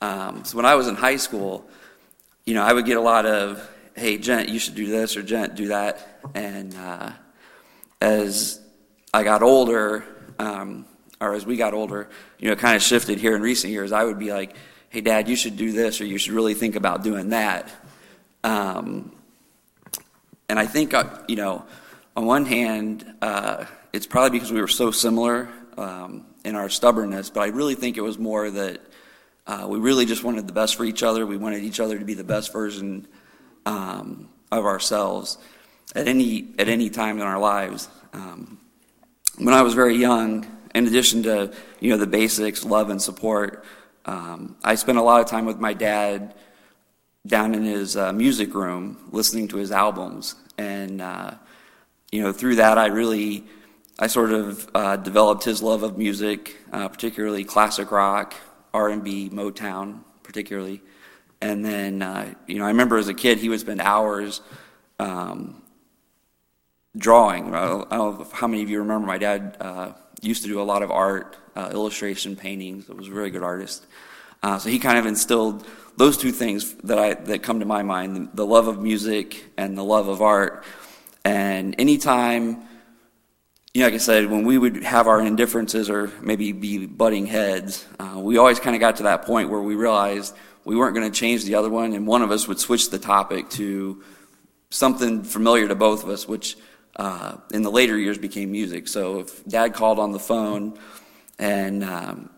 Um, 0.00 0.44
so 0.44 0.57
when 0.57 0.66
I 0.66 0.74
was 0.74 0.88
in 0.88 0.94
high 0.94 1.16
school, 1.16 1.68
you 2.46 2.55
know, 2.55 2.62
I 2.62 2.72
would 2.72 2.87
get 2.87 2.96
a 2.96 3.00
lot 3.00 3.27
of, 3.27 3.68
"Hey, 3.94 4.18
Gent, 4.18 4.48
you 4.48 4.59
should 4.59 4.74
do 4.74 4.87
this," 4.87 5.16
or 5.16 5.22
"Gent, 5.22 5.55
do 5.55 5.68
that." 5.68 6.20
And 6.35 6.74
uh, 6.77 7.11
as 8.00 8.61
I 9.12 9.22
got 9.22 9.42
older, 9.42 10.05
um, 10.38 10.87
or 11.20 11.35
as 11.35 11.47
we 11.47 11.57
got 11.57 11.75
older, 11.75 12.09
you 12.38 12.49
know, 12.49 12.57
kind 12.57 12.77
of 12.77 12.83
shifted 12.83 13.18
here 13.18 13.35
in 13.37 13.42
recent 13.42 13.73
years. 13.73 13.92
I 13.92 14.05
would 14.05 14.18
be 14.18 14.33
like, 14.33 14.55
hey, 14.90 15.01
dad, 15.01 15.29
you 15.29 15.37
should 15.37 15.57
do 15.57 15.73
this, 15.73 16.01
or 16.01 16.05
you 16.05 16.18
should 16.18 16.33
really 16.33 16.55
think 16.55 16.77
about 16.77 17.03
doing 17.03 17.31
that. 17.31 17.70
Um, 18.42 19.12
and 20.49 20.59
I 20.59 20.66
think, 20.66 20.94
uh, 20.94 21.05
you 21.27 21.37
know, 21.37 21.64
on 22.16 22.27
one 22.27 22.44
hand, 22.44 23.05
uh, 23.23 23.64
it's 23.92 24.07
probably 24.07 24.38
because 24.38 24.53
we 24.53 24.61
were 24.61 24.68
so 24.68 24.90
similar 24.90 25.49
um, 25.77 26.27
in 26.44 26.55
our 26.55 26.68
stubbornness, 26.68 27.31
but 27.31 27.40
I 27.40 27.47
really 27.47 27.75
think 27.75 27.97
it 27.97 28.03
was 28.03 28.18
more 28.18 28.51
that 28.51 28.81
uh, 29.47 29.66
we 29.68 29.79
really 29.79 30.07
just 30.07 30.25
wanted 30.25 30.47
the 30.47 30.53
best 30.53 30.77
for 30.77 30.85
each 30.85 31.03
other. 31.03 31.27
We 31.27 31.37
wanted 31.37 31.64
each 31.64 31.81
other 31.81 31.99
to 31.99 32.05
be 32.05 32.14
the 32.14 32.25
best 32.25 32.53
version 32.53 33.07
um, 33.66 34.29
of 34.53 34.64
ourselves 34.64 35.38
at 35.94 36.09
any 36.09 36.49
at 36.59 36.68
any 36.68 36.90
time 36.90 37.16
in 37.16 37.23
our 37.23 37.38
lives. 37.38 37.88
Um, 38.12 38.59
when 39.38 39.55
I 39.55 39.62
was 39.62 39.75
very 39.75 39.97
young, 39.97 40.47
in 40.75 40.87
addition 40.87 41.23
to 41.25 41.53
you 41.81 41.90
know 41.90 41.97
the 41.97 42.07
basics, 42.07 42.64
love 42.64 42.90
and 42.90 43.01
support, 43.01 43.64
um, 44.07 44.57
I 44.62 44.75
spent 44.75 44.99
a 44.99 45.03
lot 45.03 45.20
of 45.20 45.27
time 45.27 45.47
with 45.47 45.59
my 45.59 45.73
dad 45.73 46.35
down 47.27 47.55
in 47.55 47.64
his 47.64 47.97
uh, 47.97 48.12
music 48.12 48.55
room 48.55 49.09
listening 49.11 49.49
to 49.49 49.57
his 49.57 49.73
albums. 49.73 50.35
And, 50.59 51.01
uh, 51.01 51.33
you 52.12 52.23
know, 52.23 52.33
through 52.33 52.57
that, 52.57 52.77
I 52.77 52.87
really, 52.87 53.44
I 53.99 54.09
sort 54.09 54.33
of 54.33 54.68
uh, 54.75 54.97
developed 54.97 55.44
his 55.44 55.62
love 55.62 55.83
of 55.83 55.97
music, 55.97 56.59
uh, 56.73 56.88
particularly 56.88 57.44
classic 57.44 57.90
rock, 57.90 58.35
R&B, 58.75 59.31
Motown, 59.31 60.01
particularly. 60.23 60.83
And 61.40 61.64
then, 61.64 62.03
uh, 62.03 62.35
you 62.47 62.59
know, 62.59 62.64
I 62.64 62.68
remember 62.68 62.99
as 62.99 63.09
a 63.09 63.14
kid, 63.14 63.38
he 63.38 63.49
would 63.49 63.61
spend 63.61 63.81
hours 63.81 64.42
um, 64.99 65.62
drawing. 66.96 67.54
I 67.54 67.66
don't, 67.66 67.90
know 67.90 68.26
how 68.33 68.46
many 68.46 68.62
of 68.62 68.70
you 68.70 68.78
remember 68.78 69.07
my 69.07 69.18
dad 69.18 69.57
uh, 69.61 69.92
used 70.22 70.42
to 70.42 70.48
do 70.48 70.61
a 70.61 70.64
lot 70.64 70.83
of 70.83 70.90
art, 70.90 71.37
uh, 71.57 71.70
illustration, 71.72 72.37
paintings. 72.37 72.87
He 72.87 72.92
was 72.92 73.09
a 73.09 73.12
very 73.12 73.30
good 73.30 73.42
artist. 73.42 73.87
Uh, 74.42 74.59
so 74.59 74.68
he 74.68 74.78
kind 74.78 74.98
of 74.98 75.07
instilled 75.07 75.66
those 75.96 76.16
two 76.16 76.33
things 76.33 76.74
that 76.85 76.98
I 76.98 77.14
that 77.14 77.42
come 77.42 77.61
to 77.61 77.66
my 77.66 77.83
mind: 77.83 78.16
the, 78.16 78.30
the 78.35 78.46
love 78.46 78.68
of 78.68 78.80
music 78.80 79.44
and 79.57 79.76
the 79.76 79.85
love 79.85 80.09
of 80.09 80.20
art. 80.20 80.64
And 81.24 81.74
anytime, 81.78 82.62
you 83.72 83.80
know, 83.80 83.87
like 83.87 83.94
I 83.94 83.98
said, 83.98 84.30
when 84.30 84.44
we 84.44 84.59
would 84.59 84.83
have 84.83 85.07
our 85.07 85.20
indifferences 85.20 85.88
or 85.88 86.12
maybe 86.20 86.52
be 86.52 86.87
butting 86.87 87.26
heads, 87.26 87.87
uh, 87.98 88.18
we 88.18 88.37
always 88.37 88.61
kind 88.61 88.76
of 88.76 88.80
got 88.80 88.96
to 88.96 89.04
that 89.04 89.24
point 89.24 89.48
where 89.48 89.62
we 89.62 89.74
realized 89.74 90.37
we 90.64 90.76
weren't 90.76 90.94
going 90.94 91.11
to 91.11 91.18
change 91.18 91.44
the 91.44 91.54
other 91.54 91.70
one, 91.70 91.92
and 91.94 92.07
one 92.07 92.22
of 92.22 92.30
us 92.30 92.46
would 92.46 92.59
switch 92.59 92.90
the 92.90 92.98
topic 92.98 93.48
to 93.50 94.02
something 94.70 95.22
familiar 95.22 95.68
to 95.68 95.74
both 95.74 96.02
of 96.02 96.11
us, 96.11 96.26
which 96.28 96.57
uh, 96.96 97.37
in 97.52 97.62
the 97.62 97.70
later 97.70 97.98
years 97.98 98.18
became 98.18 98.50
music. 98.52 98.88
So 98.88 99.20
if 99.20 99.44
dad 99.46 99.74
called 99.74 99.98
on 99.98 100.12
the 100.12 100.18
phone 100.18 100.78
and 101.38 101.85
um, 101.85 102.30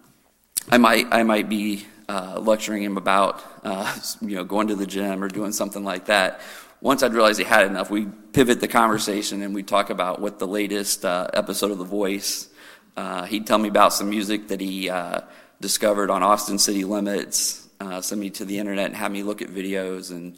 I 0.71 0.79
might 0.79 1.07
I 1.11 1.23
might 1.23 1.49
be 1.49 1.87
uh, 2.09 2.41
lecturing 2.41 2.83
him 2.83 2.97
about 2.97 3.43
uh, 3.65 3.97
you 4.21 4.37
know 4.37 4.45
going 4.45 4.69
to 4.69 4.75
the 4.75 4.87
gym 4.87 5.23
or 5.23 5.29
doing 5.29 5.53
something 5.53 5.85
like 5.85 6.07
that. 6.07 6.41
Once 6.81 7.03
I'd 7.03 7.15
realized 7.15 7.39
he 7.39 7.45
had 7.45 7.67
enough, 7.67 7.91
we 7.91 8.07
pivot 8.33 8.61
the 8.61 8.69
conversation 8.69 9.43
and 9.43 9.55
we 9.55 9.63
talk 9.63 9.89
about 9.89 10.21
what 10.21 10.39
the 10.39 10.47
latest 10.47 11.05
uh, 11.05 11.27
episode 11.33 11.71
of 11.71 11.79
The 11.79 11.85
Voice. 11.85 12.49
Uh, 12.97 13.25
he'd 13.25 13.47
tell 13.47 13.59
me 13.59 13.69
about 13.69 13.95
some 13.95 14.11
music 14.11 14.49
that 14.49 14.61
he 14.61 14.91
uh, 14.91 15.23
discovered 15.61 16.11
on 16.11 16.23
Austin 16.23 16.59
City 16.59 16.85
Limits. 16.85 17.67
send 18.01 18.21
me 18.21 18.29
to 18.31 18.45
the 18.45 18.59
internet 18.59 18.87
and 18.87 18.95
have 18.95 19.11
me 19.11 19.23
look 19.23 19.41
at 19.41 19.49
videos, 19.49 20.11
and 20.11 20.37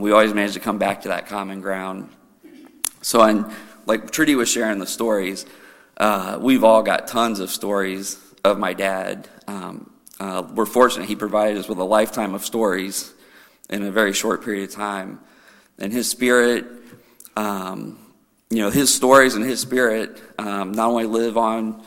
we 0.00 0.12
always 0.12 0.32
managed 0.32 0.54
to 0.54 0.60
come 0.60 0.78
back 0.78 1.02
to 1.02 1.08
that 1.08 1.26
common 1.26 1.60
ground. 1.60 2.08
So, 3.02 3.22
and 3.22 3.50
like 3.86 4.10
Trudy 4.10 4.34
was 4.34 4.50
sharing 4.50 4.78
the 4.78 4.86
stories, 4.86 5.46
uh, 5.96 6.38
we've 6.40 6.64
all 6.64 6.82
got 6.82 7.08
tons 7.08 7.40
of 7.40 7.50
stories 7.50 8.18
of 8.44 8.58
my 8.58 8.72
dad. 8.72 9.28
Um, 9.46 9.90
uh, 10.18 10.46
we're 10.54 10.66
fortunate 10.66 11.08
he 11.08 11.16
provided 11.16 11.58
us 11.58 11.68
with 11.68 11.78
a 11.78 11.84
lifetime 11.84 12.34
of 12.34 12.44
stories 12.44 13.12
in 13.70 13.82
a 13.82 13.90
very 13.90 14.12
short 14.12 14.44
period 14.44 14.68
of 14.68 14.74
time. 14.74 15.20
And 15.78 15.92
his 15.92 16.10
spirit, 16.10 16.66
um, 17.36 17.98
you 18.50 18.58
know, 18.58 18.70
his 18.70 18.92
stories 18.92 19.34
and 19.34 19.44
his 19.44 19.60
spirit 19.60 20.20
um, 20.38 20.72
not 20.72 20.88
only 20.90 21.06
live 21.06 21.38
on 21.38 21.82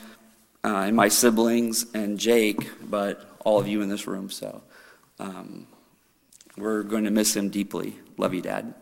uh, 0.64 0.86
in 0.88 0.96
my 0.96 1.08
siblings 1.08 1.86
and 1.94 2.18
Jake, 2.18 2.68
but 2.90 3.38
all 3.44 3.60
of 3.60 3.68
you 3.68 3.82
in 3.82 3.88
this 3.88 4.06
room. 4.06 4.30
So 4.30 4.62
um, 5.20 5.66
we're 6.56 6.82
going 6.82 7.04
to 7.04 7.10
miss 7.10 7.36
him 7.36 7.50
deeply. 7.50 7.96
Love 8.16 8.34
you, 8.34 8.40
Dad. 8.40 8.74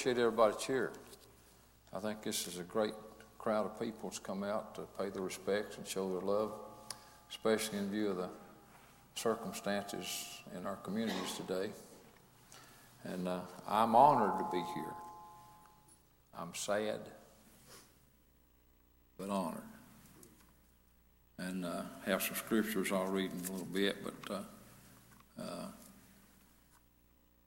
Appreciate 0.00 0.22
everybody 0.22 0.54
cheering. 0.58 0.94
I 1.92 1.98
think 1.98 2.22
this 2.22 2.46
is 2.46 2.58
a 2.58 2.62
great 2.62 2.94
crowd 3.36 3.66
of 3.66 3.78
people 3.78 4.08
that's 4.08 4.18
come 4.18 4.42
out 4.42 4.74
to 4.76 4.82
pay 4.98 5.10
their 5.10 5.20
respects 5.20 5.76
and 5.76 5.86
show 5.86 6.10
their 6.10 6.22
love, 6.22 6.52
especially 7.28 7.76
in 7.76 7.90
view 7.90 8.08
of 8.08 8.16
the 8.16 8.30
circumstances 9.14 10.40
in 10.56 10.64
our 10.64 10.76
communities 10.76 11.34
today. 11.36 11.70
And 13.04 13.28
uh, 13.28 13.40
I'm 13.68 13.94
honored 13.94 14.38
to 14.38 14.46
be 14.50 14.64
here. 14.74 14.94
I'm 16.38 16.54
sad, 16.54 17.00
but 19.18 19.28
honored. 19.28 19.60
And 21.36 21.66
uh, 21.66 21.82
have 22.06 22.22
some 22.22 22.36
scriptures 22.36 22.90
I'll 22.90 23.04
read 23.04 23.32
in 23.32 23.38
a 23.40 23.52
little 23.52 23.66
bit, 23.66 23.98
but 24.02 24.34
uh, 25.38 25.42
uh, 25.42 25.66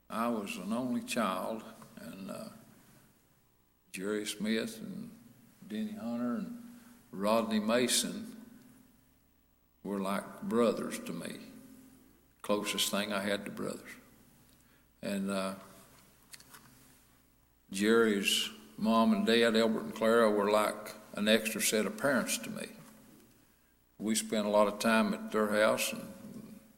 I 0.08 0.28
was 0.28 0.56
an 0.58 0.72
only 0.72 1.00
child, 1.00 1.64
and 2.12 2.30
uh, 2.30 2.48
Jerry 3.92 4.26
Smith 4.26 4.80
and 4.80 5.10
Denny 5.66 5.96
Hunter 6.00 6.36
and 6.36 6.56
Rodney 7.12 7.60
Mason 7.60 8.36
were 9.82 10.00
like 10.00 10.42
brothers 10.42 10.98
to 11.00 11.12
me. 11.12 11.36
Closest 12.42 12.90
thing 12.90 13.12
I 13.12 13.22
had 13.22 13.44
to 13.44 13.50
brothers. 13.50 13.80
And 15.02 15.30
uh, 15.30 15.54
Jerry's 17.70 18.50
mom 18.76 19.12
and 19.12 19.26
dad, 19.26 19.56
Albert 19.56 19.82
and 19.82 19.94
Clara, 19.94 20.30
were 20.30 20.50
like 20.50 20.94
an 21.14 21.28
extra 21.28 21.60
set 21.60 21.86
of 21.86 21.96
parents 21.96 22.38
to 22.38 22.50
me. 22.50 22.66
We 23.98 24.14
spent 24.14 24.46
a 24.46 24.50
lot 24.50 24.66
of 24.66 24.78
time 24.78 25.14
at 25.14 25.30
their 25.30 25.48
house, 25.52 25.92
and 25.92 26.02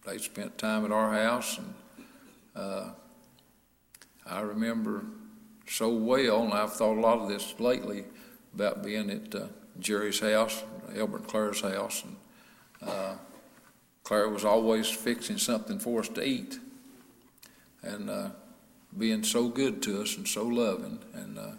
they 0.06 0.18
spent 0.18 0.58
time 0.58 0.84
at 0.84 0.92
our 0.92 1.12
house. 1.12 1.58
And 1.58 1.74
uh, 2.54 2.90
I 4.28 4.40
remember 4.40 5.04
so 5.68 5.90
well, 5.90 6.42
and 6.42 6.52
I've 6.52 6.72
thought 6.72 6.96
a 6.96 7.00
lot 7.00 7.18
of 7.18 7.28
this 7.28 7.54
lately 7.58 8.04
about 8.54 8.82
being 8.82 9.10
at 9.10 9.34
uh, 9.34 9.46
Jerry's 9.78 10.20
house, 10.20 10.64
Albert 10.96 11.18
and 11.18 11.28
Clara's 11.28 11.60
house, 11.60 12.04
and 12.04 12.16
uh, 12.88 13.14
was 14.28 14.44
always 14.44 14.88
fixing 14.88 15.38
something 15.38 15.78
for 15.78 16.00
us 16.00 16.08
to 16.08 16.24
eat, 16.26 16.58
and 17.82 18.10
uh, 18.10 18.28
being 18.96 19.22
so 19.22 19.48
good 19.48 19.82
to 19.82 20.02
us 20.02 20.16
and 20.16 20.26
so 20.26 20.44
loving, 20.44 20.98
and 21.14 21.38
uh, 21.38 21.50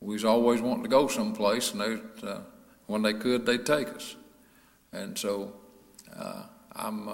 we 0.00 0.14
was 0.14 0.24
always 0.24 0.60
wanting 0.60 0.84
to 0.84 0.88
go 0.88 1.06
someplace, 1.06 1.72
and 1.72 1.80
they, 1.80 2.28
uh, 2.28 2.40
when 2.86 3.02
they 3.02 3.12
could, 3.12 3.46
they'd 3.46 3.66
take 3.66 3.88
us, 3.88 4.16
and 4.92 5.16
so 5.18 5.52
uh, 6.16 6.42
I'm 6.74 7.08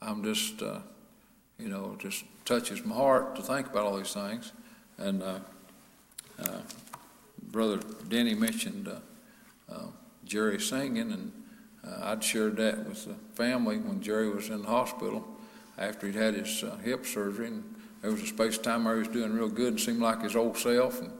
I'm 0.00 0.22
just 0.22 0.60
you 0.60 1.68
know 1.68 1.96
just 1.98 2.24
touches 2.44 2.84
my 2.84 2.94
heart 2.94 3.36
to 3.36 3.42
think 3.42 3.68
about 3.68 3.86
all 3.86 3.96
these 3.96 4.12
things, 4.12 4.52
and. 4.98 5.22
Brother 7.50 7.80
Denny 8.08 8.34
mentioned 8.34 8.86
uh, 8.86 9.72
uh, 9.72 9.86
Jerry 10.24 10.60
singing, 10.60 11.12
and 11.12 11.32
uh, 11.84 12.10
I'd 12.10 12.22
shared 12.22 12.56
that 12.58 12.86
with 12.86 13.06
the 13.06 13.14
family 13.34 13.78
when 13.78 14.00
Jerry 14.00 14.30
was 14.30 14.50
in 14.50 14.62
the 14.62 14.68
hospital 14.68 15.26
after 15.76 16.06
he'd 16.06 16.14
had 16.14 16.34
his 16.34 16.62
uh, 16.62 16.76
hip 16.76 17.06
surgery. 17.06 17.48
And 17.48 17.74
there 18.02 18.12
was 18.12 18.22
a 18.22 18.26
space 18.26 18.56
time 18.56 18.84
where 18.84 18.94
he 18.94 19.00
was 19.00 19.08
doing 19.08 19.32
real 19.32 19.48
good 19.48 19.72
and 19.72 19.80
seemed 19.80 20.00
like 20.00 20.22
his 20.22 20.36
old 20.36 20.56
self. 20.58 21.00
And 21.00 21.10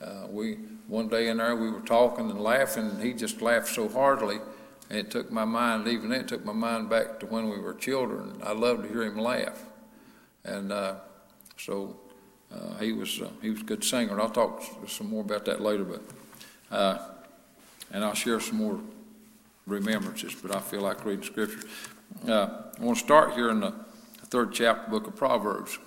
uh, 0.00 0.26
we 0.30 0.58
one 0.86 1.08
day 1.08 1.28
in 1.28 1.38
there 1.38 1.56
we 1.56 1.70
were 1.70 1.80
talking 1.80 2.30
and 2.30 2.40
laughing, 2.40 2.88
and 2.88 3.02
he 3.02 3.12
just 3.12 3.42
laughed 3.42 3.68
so 3.68 3.88
heartily, 3.88 4.38
and 4.88 4.98
it 5.00 5.10
took 5.10 5.32
my 5.32 5.44
mind. 5.44 5.88
Even 5.88 6.12
it 6.12 6.28
took 6.28 6.44
my 6.44 6.52
mind 6.52 6.88
back 6.88 7.18
to 7.20 7.26
when 7.26 7.48
we 7.48 7.58
were 7.58 7.74
children. 7.74 8.40
I 8.44 8.52
loved 8.52 8.84
to 8.84 8.88
hear 8.88 9.02
him 9.02 9.18
laugh, 9.18 9.64
and 10.56 10.72
uh, 10.72 10.94
so 11.58 11.96
uh, 12.52 12.76
he 12.78 12.92
was 12.92 13.20
uh, 13.20 13.28
he 13.42 13.50
was 13.50 13.60
a 13.60 13.64
good 13.64 13.84
singer. 13.84 14.12
And 14.12 14.20
I'll 14.20 14.30
talk 14.30 14.62
some 14.88 15.10
more 15.10 15.22
about 15.22 15.44
that 15.44 15.60
later, 15.60 15.84
but 15.84 16.02
and 17.92 18.04
I'll 18.04 18.14
share 18.14 18.40
some 18.40 18.56
more 18.56 18.80
remembrances. 19.66 20.34
But 20.34 20.54
I 20.54 20.60
feel 20.60 20.80
like 20.80 21.04
reading 21.04 21.24
scripture. 21.24 21.66
I 22.26 22.48
want 22.80 22.98
to 22.98 23.04
start 23.04 23.34
here 23.34 23.50
in 23.50 23.60
the 23.60 23.72
third 24.26 24.52
chapter, 24.52 24.90
book 24.90 25.06
of 25.06 25.16
Proverbs, 25.16 25.78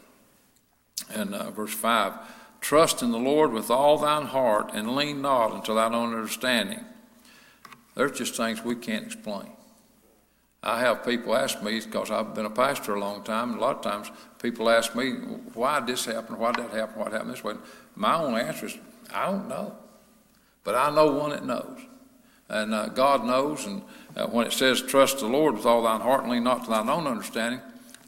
and 1.13 1.31
verse 1.53 1.73
five. 1.73 2.13
Trust 2.61 3.01
in 3.01 3.11
the 3.11 3.17
Lord 3.17 3.51
with 3.51 3.71
all 3.71 3.97
thine 3.97 4.25
heart, 4.27 4.71
and 4.73 4.95
lean 4.95 5.21
not 5.21 5.51
unto 5.51 5.73
thine 5.73 5.93
own 5.95 6.13
understanding. 6.13 6.83
There's 7.95 8.17
just 8.17 8.35
things 8.35 8.63
we 8.63 8.75
can't 8.75 9.05
explain. 9.05 9.47
I 10.61 10.79
have 10.81 11.05
people 11.05 11.35
ask 11.35 11.63
me, 11.63 11.79
because 11.79 12.11
I've 12.11 12.35
been 12.35 12.45
a 12.45 12.49
pastor 12.49 12.95
a 12.95 12.99
long 12.99 13.23
time, 13.23 13.51
and 13.51 13.59
a 13.59 13.61
lot 13.61 13.77
of 13.77 13.81
times 13.81 14.11
people 14.41 14.69
ask 14.69 14.93
me, 14.93 15.11
why 15.53 15.79
did 15.79 15.87
this 15.87 16.05
happen, 16.05 16.37
why 16.37 16.51
did 16.51 16.65
that 16.65 16.73
happen, 16.73 16.99
what 16.99 17.13
happened 17.13 17.31
this 17.31 17.43
way? 17.43 17.55
My 17.95 18.15
only 18.15 18.41
answer 18.41 18.65
is, 18.65 18.77
I 19.13 19.31
don't 19.31 19.47
know. 19.47 19.73
But 20.65 20.75
I 20.75 20.93
know 20.93 21.13
one 21.13 21.29
that 21.29 21.45
knows. 21.45 21.79
And 22.49 22.73
uh, 22.73 22.87
God 22.87 23.25
knows, 23.25 23.65
and 23.65 23.83
uh, 24.17 24.27
when 24.27 24.47
it 24.47 24.53
says, 24.53 24.81
trust 24.81 25.19
the 25.19 25.27
Lord 25.27 25.55
with 25.55 25.65
all 25.65 25.83
thine 25.83 26.01
heart 26.01 26.23
and 26.23 26.31
lean 26.31 26.43
not 26.43 26.65
to 26.65 26.69
thine 26.69 26.89
own 26.89 27.07
understanding, 27.07 27.61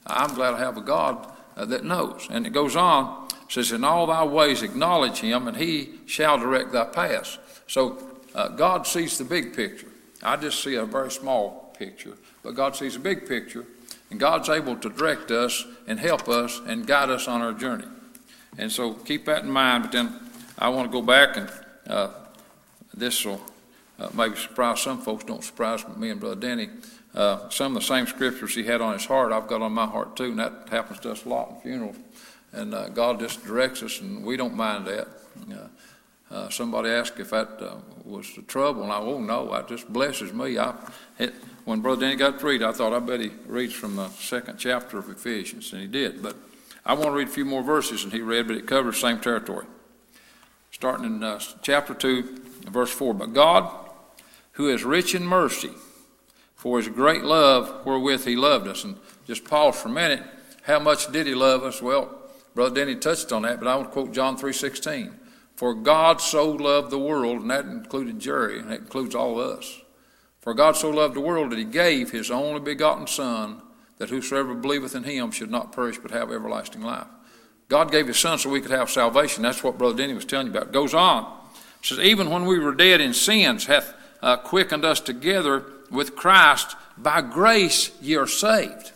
I'm 0.05 0.33
glad 0.33 0.55
I 0.55 0.59
have 0.59 0.77
a 0.77 0.81
God 0.81 1.31
uh, 1.55 1.65
that 1.65 1.85
knows. 1.85 2.27
And 2.29 2.45
it 2.45 2.49
goes 2.49 2.75
on, 2.75 3.27
it 3.29 3.51
says, 3.51 3.71
in 3.71 3.85
all 3.85 4.07
thy 4.07 4.25
ways 4.25 4.61
acknowledge 4.61 5.19
him, 5.19 5.47
and 5.47 5.55
he 5.55 5.91
shall 6.05 6.37
direct 6.37 6.73
thy 6.73 6.85
paths. 6.85 7.37
So 7.67 7.97
uh, 8.35 8.49
God 8.49 8.87
sees 8.87 9.17
the 9.17 9.23
big 9.23 9.55
picture. 9.55 9.87
I 10.21 10.35
just 10.35 10.61
see 10.61 10.75
a 10.75 10.85
very 10.85 11.11
small 11.11 11.73
picture 11.77 12.17
but 12.43 12.55
God 12.55 12.75
sees 12.75 12.95
a 12.95 12.99
big 12.99 13.27
picture, 13.27 13.65
and 14.09 14.19
God's 14.19 14.49
able 14.49 14.75
to 14.77 14.89
direct 14.89 15.31
us 15.31 15.65
and 15.87 15.99
help 15.99 16.27
us 16.27 16.61
and 16.65 16.85
guide 16.85 17.09
us 17.09 17.27
on 17.27 17.41
our 17.41 17.53
journey. 17.53 17.87
And 18.57 18.71
so 18.71 18.93
keep 18.93 19.25
that 19.25 19.43
in 19.43 19.51
mind. 19.51 19.83
But 19.83 19.91
then 19.91 20.19
I 20.57 20.69
want 20.69 20.89
to 20.89 20.91
go 20.91 21.01
back, 21.01 21.37
and 21.37 21.51
uh, 21.87 22.09
this 22.93 23.25
will 23.25 23.41
uh, 23.99 24.09
maybe 24.13 24.35
surprise 24.35 24.81
some 24.81 25.01
folks. 25.01 25.23
Don't 25.23 25.43
surprise 25.43 25.85
me 25.97 26.09
and 26.09 26.19
Brother 26.19 26.35
Denny. 26.35 26.69
Uh, 27.13 27.49
some 27.49 27.75
of 27.75 27.81
the 27.81 27.87
same 27.87 28.07
scriptures 28.07 28.55
he 28.55 28.63
had 28.63 28.81
on 28.81 28.93
his 28.93 29.05
heart, 29.05 29.33
I've 29.33 29.47
got 29.47 29.61
on 29.61 29.73
my 29.73 29.85
heart 29.85 30.15
too, 30.15 30.25
and 30.25 30.39
that 30.39 30.69
happens 30.69 30.99
to 31.01 31.11
us 31.11 31.25
a 31.25 31.29
lot 31.29 31.49
in 31.49 31.61
funerals. 31.61 31.97
And 32.53 32.73
uh, 32.73 32.89
God 32.89 33.19
just 33.19 33.43
directs 33.45 33.83
us, 33.83 33.99
and 34.01 34.23
we 34.23 34.37
don't 34.37 34.55
mind 34.55 34.85
that. 34.87 35.07
Uh, 35.49 35.67
uh, 36.33 36.49
somebody 36.49 36.89
asked 36.89 37.19
if 37.19 37.31
that 37.31 37.61
was 38.05 38.33
the 38.35 38.41
trouble, 38.43 38.83
and 38.83 38.91
I, 38.91 38.99
oh 38.99 39.19
no, 39.19 39.51
that 39.51 39.67
just 39.67 39.91
blesses 39.91 40.31
me. 40.31 40.57
I, 40.57 40.73
it, 41.19 41.33
when 41.71 41.79
Brother 41.79 42.01
Denny 42.01 42.17
got 42.17 42.37
to 42.37 42.45
read, 42.45 42.61
I 42.61 42.73
thought 42.73 42.91
I 42.91 42.99
bet 42.99 43.21
he 43.21 43.31
reads 43.47 43.71
from 43.71 43.95
the 43.95 44.09
second 44.09 44.57
chapter 44.57 44.97
of 44.97 45.09
Ephesians, 45.09 45.71
and 45.71 45.81
he 45.81 45.87
did. 45.87 46.21
But 46.21 46.35
I 46.85 46.95
want 46.95 47.05
to 47.05 47.11
read 47.11 47.29
a 47.29 47.31
few 47.31 47.45
more 47.45 47.63
verses 47.63 48.03
and 48.03 48.11
he 48.11 48.19
read, 48.19 48.45
but 48.49 48.57
it 48.57 48.67
covers 48.67 48.95
the 48.95 49.07
same 49.07 49.19
territory. 49.21 49.65
Starting 50.71 51.05
in 51.05 51.23
uh, 51.23 51.39
chapter 51.61 51.93
2, 51.93 52.39
verse 52.69 52.91
4. 52.91 53.13
But 53.13 53.33
God, 53.33 53.71
who 54.53 54.67
is 54.67 54.83
rich 54.83 55.15
in 55.15 55.25
mercy, 55.25 55.71
for 56.55 56.77
his 56.77 56.89
great 56.89 57.23
love 57.23 57.85
wherewith 57.85 58.25
he 58.25 58.35
loved 58.35 58.67
us. 58.67 58.83
And 58.83 58.97
just 59.25 59.45
pause 59.45 59.81
for 59.81 59.87
a 59.87 59.93
minute. 59.93 60.23
How 60.63 60.79
much 60.79 61.09
did 61.13 61.25
he 61.25 61.33
love 61.33 61.63
us? 61.63 61.81
Well, 61.81 62.19
Brother 62.53 62.75
Denny 62.75 62.97
touched 62.97 63.31
on 63.31 63.43
that, 63.43 63.59
but 63.59 63.69
I 63.69 63.75
want 63.75 63.87
to 63.87 63.93
quote 63.93 64.11
John 64.11 64.37
3.16. 64.37 65.13
For 65.55 65.73
God 65.73 66.19
so 66.19 66.51
loved 66.51 66.91
the 66.91 66.99
world, 66.99 67.43
and 67.43 67.49
that 67.49 67.63
included 67.63 68.19
Jerry, 68.19 68.59
and 68.59 68.69
that 68.69 68.79
includes 68.79 69.15
all 69.15 69.39
of 69.39 69.59
us. 69.59 69.80
For 70.41 70.53
God 70.53 70.75
so 70.75 70.89
loved 70.89 71.15
the 71.15 71.21
world 71.21 71.51
that 71.51 71.59
he 71.59 71.65
gave 71.65 72.11
his 72.11 72.31
only 72.31 72.59
begotten 72.59 73.07
Son, 73.07 73.61
that 73.99 74.09
whosoever 74.09 74.55
believeth 74.55 74.95
in 74.95 75.03
him 75.03 75.31
should 75.31 75.51
not 75.51 75.71
perish 75.71 75.99
but 75.99 76.11
have 76.11 76.31
everlasting 76.31 76.81
life. 76.81 77.07
God 77.67 77.91
gave 77.91 78.07
his 78.07 78.19
Son 78.19 78.37
so 78.37 78.49
we 78.49 78.59
could 78.59 78.71
have 78.71 78.89
salvation. 78.89 79.43
That's 79.43 79.63
what 79.63 79.77
Brother 79.77 79.95
Denny 79.95 80.13
was 80.13 80.25
telling 80.25 80.47
you 80.47 80.51
about. 80.51 80.67
It 80.67 80.73
goes 80.73 80.93
on. 80.93 81.23
It 81.79 81.85
says, 81.85 81.99
Even 81.99 82.29
when 82.29 82.45
we 82.45 82.59
were 82.59 82.73
dead 82.73 82.99
in 82.99 83.13
sins, 83.13 83.67
hath 83.67 83.93
uh, 84.21 84.37
quickened 84.37 84.83
us 84.83 84.99
together 84.99 85.65
with 85.89 86.15
Christ. 86.15 86.75
By 86.97 87.21
grace 87.21 87.91
ye 88.01 88.15
are 88.15 88.27
saved. 88.27 88.91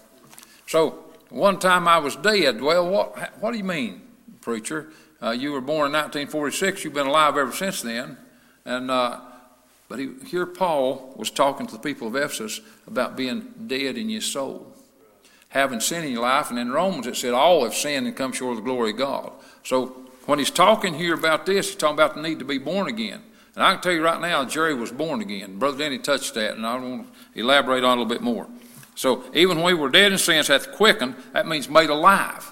So, 0.67 1.05
one 1.29 1.59
time 1.59 1.87
I 1.87 1.99
was 1.99 2.15
dead. 2.15 2.61
Well, 2.61 2.89
what, 2.89 3.41
what 3.41 3.51
do 3.51 3.57
you 3.57 3.63
mean, 3.63 4.01
preacher? 4.41 4.89
Uh, 5.21 5.31
you 5.31 5.51
were 5.51 5.61
born 5.61 5.87
in 5.87 5.93
1946. 5.93 6.83
You've 6.83 6.93
been 6.93 7.07
alive 7.07 7.37
ever 7.37 7.51
since 7.51 7.81
then. 7.81 8.17
And 8.65 8.91
uh, 8.91 9.21
but 9.87 9.99
he, 9.99 10.09
here 10.25 10.45
Paul 10.45 11.13
was 11.15 11.29
talking 11.29 11.67
to 11.67 11.73
the 11.73 11.79
people 11.79 12.07
of 12.07 12.15
Ephesus 12.15 12.61
about 12.87 13.15
being 13.15 13.53
dead 13.67 13.97
in 13.97 14.09
your 14.09 14.21
soul, 14.21 14.73
having 15.49 15.79
sin 15.79 16.03
in 16.03 16.11
your 16.11 16.23
life. 16.23 16.49
And 16.49 16.57
in 16.57 16.71
Romans 16.71 17.07
it 17.07 17.15
said 17.15 17.33
all 17.33 17.63
have 17.63 17.75
sinned 17.75 18.07
and 18.07 18.15
come 18.15 18.31
short 18.31 18.57
of 18.57 18.63
the 18.63 18.69
glory 18.69 18.91
of 18.91 18.97
God. 18.97 19.31
So 19.63 19.87
when 20.25 20.39
he's 20.39 20.51
talking 20.51 20.95
here 20.95 21.13
about 21.13 21.45
this, 21.45 21.67
he's 21.67 21.75
talking 21.75 21.95
about 21.95 22.15
the 22.15 22.21
need 22.21 22.39
to 22.39 22.45
be 22.45 22.57
born 22.57 22.87
again. 22.87 23.21
And 23.55 23.63
I 23.63 23.73
can 23.73 23.81
tell 23.81 23.93
you 23.93 24.03
right 24.03 24.19
now, 24.19 24.43
Jerry 24.43 24.73
was 24.73 24.91
born 24.91 25.21
again. 25.21 25.59
Brother 25.59 25.77
Denny 25.77 25.99
touched 25.99 26.33
that, 26.33 26.55
and 26.55 26.65
I 26.65 26.77
want 26.77 27.07
to 27.33 27.39
elaborate 27.39 27.83
on 27.83 27.91
it 27.91 28.01
a 28.01 28.03
little 28.03 28.05
bit 28.05 28.21
more. 28.21 28.47
So 28.95 29.23
even 29.33 29.57
when 29.57 29.67
we 29.67 29.73
were 29.73 29.89
dead 29.89 30.11
in 30.11 30.17
sins, 30.17 30.47
hath 30.47 30.71
quickened, 30.73 31.15
that 31.33 31.47
means 31.47 31.69
made 31.69 31.89
alive. 31.89 32.51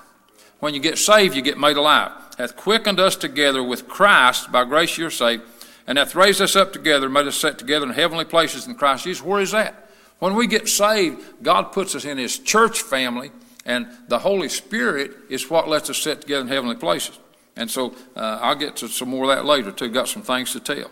When 0.59 0.73
you 0.73 0.79
get 0.79 0.97
saved, 0.97 1.35
you 1.35 1.41
get 1.41 1.57
made 1.57 1.75
alive. 1.75 2.11
Hath 2.37 2.55
quickened 2.55 2.99
us 2.99 3.17
together 3.17 3.61
with 3.61 3.87
Christ, 3.87 4.49
by 4.51 4.63
grace 4.63 4.97
you're 4.97 5.09
saved, 5.09 5.43
and 5.87 5.97
hath 5.97 6.15
raised 6.15 6.41
us 6.41 6.55
up 6.55 6.73
together, 6.73 7.09
made 7.09 7.27
us 7.27 7.37
sit 7.37 7.57
together 7.57 7.85
in 7.85 7.93
heavenly 7.93 8.25
places 8.25 8.67
in 8.67 8.75
Christ 8.75 9.03
Jesus. 9.03 9.23
Where 9.23 9.41
is 9.41 9.51
that? 9.51 9.89
When 10.19 10.35
we 10.35 10.47
get 10.47 10.69
saved, 10.69 11.21
God 11.43 11.71
puts 11.71 11.95
us 11.95 12.05
in 12.05 12.17
His 12.17 12.39
church 12.39 12.81
family, 12.81 13.31
and 13.65 13.87
the 14.07 14.19
Holy 14.19 14.49
Spirit 14.49 15.11
is 15.29 15.49
what 15.49 15.67
lets 15.67 15.89
us 15.89 15.97
sit 15.97 16.21
together 16.21 16.41
in 16.41 16.47
heavenly 16.47 16.75
places. 16.75 17.19
And 17.55 17.69
so 17.69 17.93
uh, 18.15 18.39
I'll 18.41 18.55
get 18.55 18.77
to 18.77 18.87
some 18.87 19.09
more 19.09 19.29
of 19.29 19.35
that 19.35 19.45
later, 19.45 19.71
too. 19.71 19.89
Got 19.89 20.07
some 20.07 20.23
things 20.23 20.53
to 20.53 20.59
tell. 20.59 20.89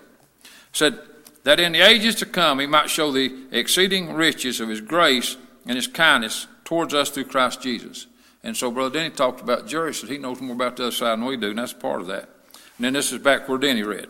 Said, 0.74 1.00
that 1.44 1.60
in 1.60 1.72
the 1.72 1.82
ages 1.82 2.16
to 2.16 2.26
come 2.26 2.60
he 2.60 2.68
might 2.68 2.90
show 2.90 3.12
the 3.12 3.46
exceeding 3.52 4.14
riches 4.14 4.60
of 4.60 4.70
his 4.70 4.82
grace 4.82 5.38
and 5.66 5.76
his 5.76 5.88
kindness 5.88 6.48
towards 6.64 6.94
us 6.94 7.10
through 7.10 7.26
Christ 7.26 7.62
Jesus. 7.62 8.08
And 8.44 8.56
so 8.56 8.72
Brother 8.72 9.00
Denny 9.00 9.10
talked 9.12 9.42
about 9.42 9.68
Jerry, 9.68 9.94
said 9.94 10.10
he 10.10 10.18
knows 10.18 10.42
more 10.42 10.56
about 10.56 10.78
the 10.78 10.84
other 10.84 10.92
side 10.92 11.14
than 11.14 11.26
we 11.26 11.38
do, 11.38 11.50
and 11.50 11.60
that's 11.60 11.74
part 11.74 12.02
of 12.02 12.08
that. 12.08 12.30
And 12.78 12.86
then 12.86 12.94
this 12.94 13.12
is 13.12 13.20
back 13.20 13.48
where 13.48 13.58
Denny 13.58 13.84
read. 13.84 14.08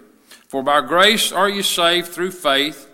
For 0.52 0.62
by 0.62 0.82
grace 0.82 1.32
are 1.32 1.48
you 1.48 1.64
saved 1.64 2.10
through 2.10 2.32
faith, 2.32 2.90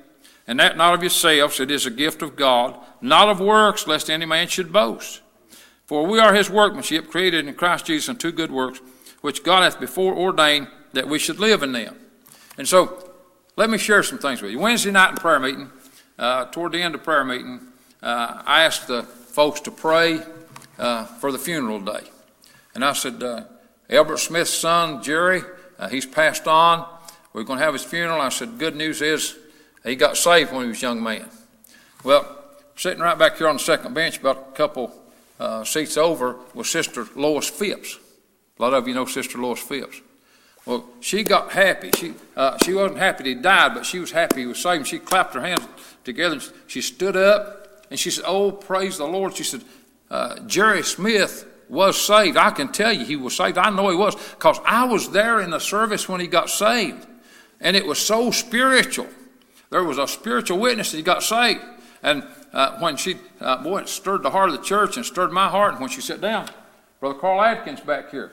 and 0.45 0.59
that 0.59 0.77
not 0.77 0.93
of 0.93 1.01
yourselves, 1.01 1.59
it 1.59 1.71
is 1.71 1.87
a 1.87 1.89
gift 1.89 2.21
of 2.21 2.35
God, 2.35 2.77
not 3.01 3.29
of 3.29 3.39
works, 3.39 3.87
lest 3.87 4.11
any 4.11 4.27
man 4.27 4.47
should 4.47 4.71
boast. 4.71 5.21
For 5.87 6.05
we 6.05 6.19
are 6.19 6.35
his 6.35 6.51
workmanship, 6.51 7.09
created 7.09 7.47
in 7.47 7.55
Christ 7.55 7.87
Jesus 7.87 8.09
unto 8.09 8.31
good 8.31 8.51
works, 8.51 8.79
which 9.21 9.43
God 9.43 9.63
hath 9.63 9.79
before 9.79 10.13
ordained 10.13 10.67
that 10.93 11.07
we 11.07 11.17
should 11.17 11.39
live 11.39 11.63
in 11.63 11.71
them. 11.71 11.95
And 12.59 12.67
so, 12.67 13.11
let 13.55 13.71
me 13.71 13.79
share 13.79 14.03
some 14.03 14.19
things 14.19 14.39
with 14.39 14.51
you. 14.51 14.59
Wednesday 14.59 14.91
night 14.91 15.09
in 15.09 15.15
prayer 15.15 15.39
meeting, 15.39 15.71
uh, 16.19 16.45
toward 16.51 16.73
the 16.73 16.83
end 16.83 16.93
of 16.93 17.03
prayer 17.03 17.23
meeting, 17.23 17.59
uh, 18.03 18.43
I 18.45 18.65
asked 18.65 18.85
the 18.85 19.01
folks 19.01 19.61
to 19.61 19.71
pray 19.71 20.21
uh, 20.77 21.05
for 21.05 21.31
the 21.31 21.39
funeral 21.39 21.79
day. 21.79 22.03
And 22.75 22.85
I 22.85 22.93
said, 22.93 23.23
uh, 23.23 23.45
Albert 23.89 24.17
Smith's 24.17 24.53
son, 24.53 25.01
Jerry, 25.01 25.41
uh, 25.79 25.87
he's 25.87 26.05
passed 26.05 26.47
on. 26.47 26.87
We're 27.38 27.43
going 27.43 27.59
to 27.59 27.65
have 27.65 27.75
his 27.75 27.83
funeral. 27.83 28.19
I 28.19 28.29
said, 28.29 28.57
good 28.57 28.75
news 28.75 28.99
is 28.99 29.38
he 29.83 29.95
got 29.95 30.17
saved 30.17 30.51
when 30.51 30.63
he 30.63 30.69
was 30.69 30.79
a 30.79 30.88
young 30.88 31.03
man. 31.03 31.29
Well, 32.03 32.35
sitting 32.75 32.99
right 32.99 33.15
back 33.15 33.38
here 33.38 33.47
on 33.47 33.57
the 33.57 33.63
second 33.63 33.93
bench, 33.93 34.17
about 34.17 34.47
a 34.53 34.57
couple 34.57 34.91
uh, 35.39 35.63
seats 35.63 35.97
over, 35.97 36.38
was 36.55 36.67
Sister 36.67 37.05
Lois 37.13 37.47
Phipps. 37.47 37.99
A 38.57 38.61
lot 38.63 38.73
of 38.73 38.88
you 38.88 38.95
know 38.95 39.05
Sister 39.05 39.38
Lois 39.38 39.59
Phipps. 39.59 40.01
Well, 40.65 40.89
she 40.99 41.23
got 41.23 41.51
happy. 41.51 41.91
She, 41.95 42.15
uh, 42.35 42.57
she 42.65 42.73
wasn't 42.73 42.97
happy 42.97 43.25
he 43.25 43.35
died, 43.35 43.75
but 43.75 43.85
she 43.85 43.99
was 43.99 44.09
happy 44.09 44.39
he 44.39 44.47
was 44.47 44.59
saved. 44.59 44.88
She 44.88 44.97
clapped 44.97 45.35
her 45.35 45.41
hands 45.41 45.61
together. 46.03 46.38
And 46.38 46.51
she 46.65 46.81
stood 46.81 47.15
up 47.15 47.85
and 47.91 47.99
she 47.99 48.09
said, 48.09 48.23
Oh, 48.25 48.51
praise 48.51 48.97
the 48.97 49.05
Lord. 49.05 49.35
She 49.35 49.43
said, 49.43 49.61
uh, 50.09 50.39
Jerry 50.47 50.81
Smith 50.81 51.45
was 51.69 52.01
saved. 52.01 52.35
I 52.35 52.49
can 52.49 52.71
tell 52.71 52.91
you 52.91 53.05
he 53.05 53.15
was 53.15 53.35
saved. 53.35 53.59
I 53.59 53.69
know 53.69 53.89
he 53.89 53.95
was 53.95 54.15
because 54.15 54.59
I 54.65 54.85
was 54.85 55.11
there 55.11 55.39
in 55.39 55.51
the 55.51 55.59
service 55.59 56.09
when 56.09 56.19
he 56.19 56.25
got 56.25 56.49
saved. 56.49 57.05
And 57.59 57.75
it 57.75 57.85
was 57.85 57.99
so 57.99 58.31
spiritual. 58.31 59.07
There 59.69 59.83
was 59.83 59.97
a 59.97 60.07
spiritual 60.07 60.59
witness 60.59 60.91
that 60.91 60.97
he 60.97 61.03
got 61.03 61.23
saved. 61.23 61.61
And 62.03 62.23
uh, 62.53 62.79
when 62.79 62.97
she, 62.97 63.17
uh, 63.41 63.61
boy, 63.61 63.79
it 63.79 63.89
stirred 63.89 64.23
the 64.23 64.29
heart 64.29 64.49
of 64.49 64.57
the 64.57 64.63
church 64.63 64.97
and 64.97 65.05
stirred 65.05 65.31
my 65.31 65.49
heart. 65.49 65.73
And 65.73 65.81
when 65.81 65.89
she 65.89 66.01
sat 66.01 66.21
down, 66.21 66.47
Brother 66.99 67.19
Carl 67.19 67.41
Atkins 67.41 67.81
back 67.81 68.11
here, 68.11 68.31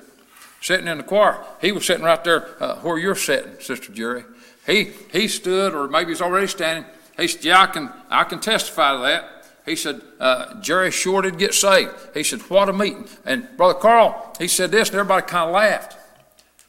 sitting 0.61 0.87
in 0.87 0.99
the 0.99 1.05
choir, 1.05 1.45
he 1.61 1.73
was 1.73 1.85
sitting 1.85 2.05
right 2.05 2.23
there 2.25 2.63
uh, 2.63 2.77
where 2.77 2.99
you're 2.99 3.15
sitting, 3.15 3.53
Sister 3.61 3.95
Sherry. 3.95 4.25
He, 4.67 4.93
he 5.13 5.29
stood, 5.29 5.75
or 5.75 5.89
maybe 5.89 6.11
he's 6.11 6.23
already 6.23 6.47
standing. 6.47 6.91
He 7.17 7.29
said, 7.29 7.45
Yeah, 7.45 7.63
I 7.63 7.67
can, 7.67 7.91
I 8.09 8.25
can 8.25 8.41
testify 8.41 8.93
to 8.93 9.03
that. 9.03 9.31
He 9.67 9.77
said, 9.77 10.03
uh, 10.21 10.61
Jerry 10.61 10.91
sure 10.91 11.23
did 11.23 11.39
get 11.39 11.55
saved. 11.55 11.93
He 12.13 12.23
said, 12.23 12.41
What 12.43 12.69
a 12.69 12.73
meeting. 12.73 13.09
And 13.25 13.49
Brother 13.57 13.79
Carl, 13.79 14.35
he 14.39 14.49
said 14.49 14.71
this, 14.71 14.91
and 14.91 14.99
everybody 14.99 15.27
kind 15.27 15.49
of 15.49 15.55
laughed. 15.55 15.97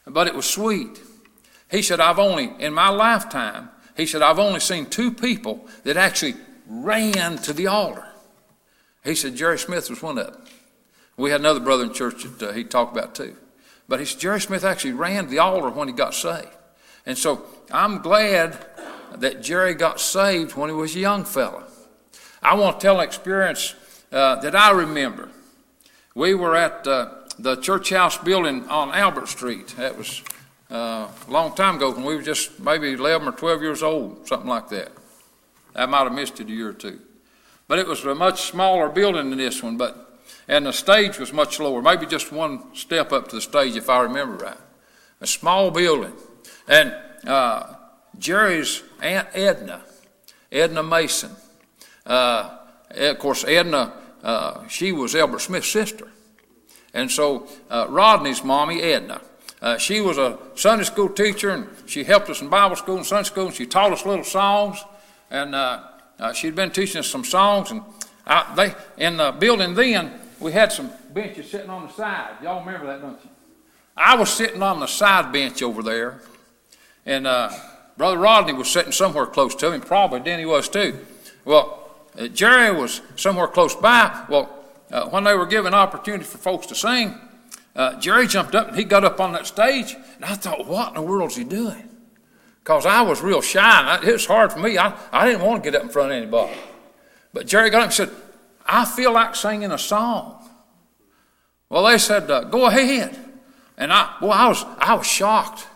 But 0.08 0.28
it 0.28 0.36
was 0.36 0.46
sweet. 0.46 1.00
He 1.70 1.82
said, 1.82 2.00
I've 2.00 2.20
only, 2.20 2.52
in 2.60 2.74
my 2.74 2.90
lifetime, 2.90 3.70
he 3.98 4.06
said, 4.06 4.22
I've 4.22 4.40
only 4.40 4.60
seen 4.60 4.86
two 4.86 5.12
people 5.12 5.68
that 5.84 5.98
actually 5.98 6.36
ran 6.68 7.38
to 7.40 7.54
the 7.54 7.68
altar. 7.68 8.06
He 9.04 9.16
said, 9.16 9.36
Jerry 9.36 9.58
Smith 9.58 9.90
was 9.90 10.02
one 10.02 10.18
of 10.18 10.34
them. 10.34 10.42
We 11.18 11.32
had 11.32 11.40
another 11.40 11.60
brother 11.60 11.84
in 11.84 11.94
church 11.94 12.24
that 12.24 12.50
uh, 12.50 12.52
he 12.52 12.64
talked 12.64 12.96
about 12.96 13.16
too. 13.16 13.36
But 13.88 14.00
he 14.00 14.06
said, 14.06 14.20
Jerry 14.20 14.42
Smith 14.42 14.64
actually 14.64 14.94
ran 14.94 15.26
to 15.26 15.30
the 15.30 15.40
altar 15.40 15.70
when 15.70 15.88
he 15.88 15.94
got 15.94 16.14
saved. 16.14 16.50
And 17.06 17.18
so 17.18 17.46
I'm 17.72 18.02
glad 18.02 18.66
that 19.16 19.42
Jerry 19.42 19.76
got 19.76 20.00
saved 20.00 20.56
when 20.56 20.70
he 20.70 20.76
was 20.76 20.96
a 20.96 21.00
young 21.00 21.24
fella. 21.24 21.64
I 22.42 22.56
want 22.56 22.80
to 22.80 22.86
tell 22.86 23.00
an 23.00 23.08
experience 23.08 23.76
uh, 24.12 24.36
that 24.38 24.56
I 24.56 24.72
remember. 24.72 25.30
We 26.16 26.34
were 26.34 26.56
at 26.56 26.86
uh, 26.88 27.10
the 27.38 27.56
church 27.58 27.92
house 27.92 28.18
building 28.18 28.68
on 28.70 28.92
Albert 28.92 29.28
Street. 29.28 29.68
That 29.78 29.98
was 29.98 30.22
uh, 30.72 31.08
a 31.28 31.32
long 31.32 31.54
time 31.56 31.76
ago 31.76 31.92
when 31.92 32.04
we 32.04 32.16
were 32.16 32.22
just 32.22 32.60
maybe 32.60 32.94
11 32.94 33.28
or 33.28 33.32
12 33.32 33.62
years 33.62 33.84
old, 33.84 34.28
something 34.28 34.50
like 34.50 34.70
that. 34.70 34.92
I 35.76 35.86
might 35.86 36.04
have 36.04 36.14
missed 36.14 36.40
it 36.40 36.48
a 36.48 36.52
year 36.52 36.70
or 36.70 36.74
two. 36.74 37.00
But 37.68 37.80
it 37.80 37.88
was 37.88 38.04
a 38.06 38.16
much 38.16 38.44
smaller 38.44 38.90
building 38.90 39.30
than 39.30 39.40
this 39.40 39.62
one, 39.62 39.78
but 39.78 40.06
and 40.48 40.66
the 40.66 40.74
stage 40.74 41.18
was 41.18 41.34
much 41.34 41.60
lower, 41.60 41.82
maybe 41.82 42.06
just 42.06 42.32
one 42.32 42.76
step 42.76 43.12
up 43.12 43.30
to 43.30 43.36
the 43.36 43.42
stage 43.42 43.76
if 43.76 43.90
I 43.90 44.02
remember 44.02 44.46
right. 44.46 44.58
A 45.22 45.28
small 45.28 45.72
building. 45.72 46.14
And 46.68 46.94
uh, 47.26 47.74
Jerry's 48.20 48.84
Aunt 49.02 49.28
Edna, 49.34 49.82
Edna 50.52 50.84
Mason, 50.84 51.32
uh, 52.06 52.58
of 52.92 53.20
course, 53.20 53.44
Edna, 53.44 53.94
uh, 54.24 54.68
she 54.68 54.92
was 54.92 55.16
Albert 55.16 55.40
Smith's 55.40 55.70
sister. 55.70 56.08
And 56.94 57.12
so 57.12 57.48
uh, 57.70 57.88
Rodney's 57.90 58.44
mommy, 58.44 58.82
Edna, 58.82 59.22
uh, 59.66 59.80
she 59.80 60.00
was 60.00 60.20
a 60.20 60.38
Sunday 60.54 60.84
school 60.84 61.10
teacher, 61.10 61.50
and 61.50 61.68
she 61.88 62.04
helped 62.04 62.30
us 62.30 62.40
in 62.40 62.50
Bible 62.50 62.76
school 62.76 62.98
and 62.98 63.06
Sunday 63.06 63.28
school, 63.28 63.48
and 63.48 63.56
she 63.56 63.66
taught 63.66 63.92
us 63.92 64.06
little 64.06 64.24
songs. 64.24 64.78
And 65.32 65.56
uh, 65.56 65.82
uh, 66.20 66.34
she'd 66.34 66.54
been 66.56 66.70
teaching 66.70 67.00
us 67.00 67.08
some 67.08 67.24
songs. 67.24 67.72
And 67.72 67.82
I, 68.28 68.54
they 68.56 68.76
in 69.04 69.18
the 69.18 69.32
building 69.32 69.74
then, 69.74 70.12
we 70.40 70.52
had 70.52 70.72
some 70.72 70.92
benches 71.16 71.50
sitting 71.50 71.72
on 71.72 71.88
the 71.88 71.94
side. 71.94 72.36
Y'all 72.44 72.64
remember 72.64 72.86
that, 72.86 73.02
don't 73.02 73.20
you? 73.24 73.30
I 73.98 74.16
was 74.16 74.30
sitting 74.32 74.62
on 74.62 74.80
the 74.80 74.86
side 74.86 75.34
bench 75.34 75.64
over 75.64 75.82
there, 75.82 76.22
and 77.04 77.26
uh, 77.26 77.50
Brother 77.98 78.20
Rodney 78.20 78.54
was 78.54 78.70
sitting 78.70 78.92
somewhere 78.92 79.26
close 79.26 79.56
to 79.56 79.72
him. 79.72 79.82
Probably 79.82 80.20
Denny 80.20 80.46
was 80.46 80.70
too. 80.70 81.00
Well, 81.44 81.90
uh, 82.20 82.28
Jerry 82.28 82.72
was 82.72 83.02
somewhere 83.16 83.48
close 83.48 83.74
by. 83.74 84.26
Well, 84.30 84.48
uh, 84.92 85.10
when 85.10 85.24
they 85.24 85.34
were 85.34 85.48
giving 85.48 85.74
opportunity 85.74 86.24
for 86.24 86.38
folks 86.38 86.68
to 86.68 86.76
sing, 86.76 87.16
uh, 87.76 88.00
Jerry 88.00 88.28
jumped 88.28 88.56
up 88.56 88.70
and 88.70 88.78
he 88.78 88.84
got 88.84 89.04
up 89.04 89.20
on 89.20 89.34
that 89.34 89.48
stage, 89.48 89.96
and 90.16 90.26
I 90.26 90.36
thought, 90.36 90.66
what 90.66 90.90
in 90.90 90.94
the 90.96 91.02
world 91.02 91.32
is 91.32 91.38
he 91.38 91.44
doing? 91.44 91.90
Because 92.64 92.86
I 92.86 93.02
was 93.02 93.22
real 93.22 93.42
shy, 93.42 93.96
and 93.96 94.04
it 94.04 94.14
was 94.14 94.26
hard 94.26 94.54
for 94.54 94.60
me. 94.60 94.78
I, 94.78 94.98
I 95.12 95.28
didn't 95.28 95.46
want 95.46 95.64
to 95.64 95.70
get 95.70 95.78
up 95.78 95.84
in 95.84 95.90
front 95.90 96.12
of 96.12 96.18
anybody. 96.18 96.58
But 97.34 97.48
Jerry 97.48 97.70
got 97.70 97.80
up 97.80 97.86
and 97.86 97.94
said, 97.94 98.10
I 98.66 98.86
feel 98.86 99.12
like 99.12 99.36
singing 99.36 99.72
a 99.72 99.78
song. 99.78 100.44
Well, 101.70 101.86
they 101.86 101.98
said, 101.98 102.32
uh, 102.32 102.46
go 102.46 102.66
ahead. 102.66 103.16
And 103.78 103.92
I, 103.92 104.16
well, 104.22 104.32
I 104.32 104.48
was, 104.48 104.64
I 104.80 104.94
was 104.96 105.06
shocked. 105.06 105.68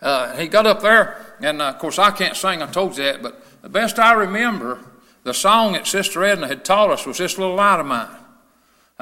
Uh, 0.00 0.36
he 0.36 0.48
got 0.48 0.66
up 0.66 0.80
there, 0.80 1.36
and 1.40 1.60
uh, 1.60 1.66
of 1.66 1.78
course, 1.78 1.98
I 1.98 2.12
can't 2.12 2.36
sing, 2.36 2.62
I 2.62 2.66
told 2.66 2.96
you 2.96 3.04
that, 3.04 3.22
but 3.22 3.62
the 3.62 3.68
best 3.68 3.98
I 3.98 4.12
remember, 4.12 4.80
the 5.24 5.34
song 5.34 5.72
that 5.72 5.86
Sister 5.86 6.24
Edna 6.24 6.48
had 6.48 6.64
taught 6.64 6.90
us 6.90 7.06
was 7.06 7.18
This 7.18 7.38
Little 7.38 7.56
Light 7.56 7.78
of 7.78 7.86
Mine. 7.86 8.08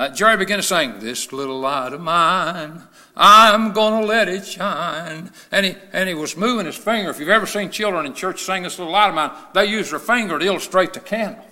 Uh, 0.01 0.09
Jerry 0.09 0.38
began 0.38 0.57
to 0.57 0.62
sing, 0.62 0.98
This 0.98 1.30
little 1.30 1.61
light 1.61 1.92
of 1.92 2.01
mine, 2.01 2.84
I'm 3.14 3.72
gonna 3.72 4.07
let 4.07 4.30
it 4.30 4.46
shine. 4.46 5.30
And 5.53 5.66
he, 5.66 5.74
and 5.92 6.09
he 6.09 6.14
was 6.14 6.38
moving 6.38 6.64
his 6.64 6.78
finger. 6.78 7.11
If 7.11 7.20
you've 7.20 7.28
ever 7.28 7.44
seen 7.44 7.70
children 7.70 8.07
in 8.07 8.14
church 8.14 8.42
sing 8.42 8.62
this 8.62 8.78
little 8.78 8.94
light 8.94 9.11
of 9.11 9.14
mine, 9.14 9.30
they 9.53 9.66
use 9.66 9.90
their 9.90 9.98
finger 9.98 10.38
to 10.38 10.44
illustrate 10.46 10.94
the 10.94 11.01
candle. 11.01 11.44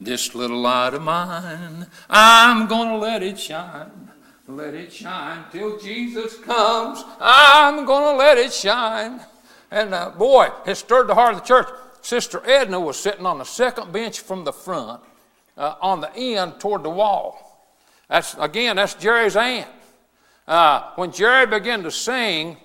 This 0.00 0.34
little 0.34 0.62
light 0.62 0.94
of 0.94 1.02
mine, 1.02 1.86
I'm 2.08 2.68
gonna 2.68 2.96
let 2.96 3.22
it 3.22 3.38
shine. 3.38 4.08
Let 4.48 4.72
it 4.72 4.90
shine 4.90 5.44
till 5.52 5.78
Jesus 5.78 6.38
comes. 6.38 7.04
I'm 7.20 7.84
gonna 7.84 8.16
let 8.16 8.38
it 8.38 8.54
shine. 8.54 9.20
And 9.70 9.92
uh, 9.92 10.08
boy, 10.08 10.48
it 10.66 10.76
stirred 10.76 11.08
the 11.08 11.14
heart 11.14 11.34
of 11.34 11.42
the 11.42 11.46
church. 11.46 11.68
Sister 12.00 12.40
Edna 12.46 12.80
was 12.80 12.98
sitting 12.98 13.26
on 13.26 13.36
the 13.36 13.44
second 13.44 13.92
bench 13.92 14.20
from 14.20 14.44
the 14.44 14.54
front, 14.54 15.02
uh, 15.58 15.74
on 15.82 16.00
the 16.00 16.16
end 16.16 16.58
toward 16.58 16.82
the 16.82 16.88
wall. 16.88 17.43
That's 18.08 18.34
again, 18.38 18.76
that's 18.76 18.94
Jerry's 18.94 19.36
aunt. 19.36 19.68
Uh, 20.46 20.90
when 20.96 21.10
Jerry 21.10 21.46
began 21.46 21.82
to 21.82 21.90
sing 21.90 22.56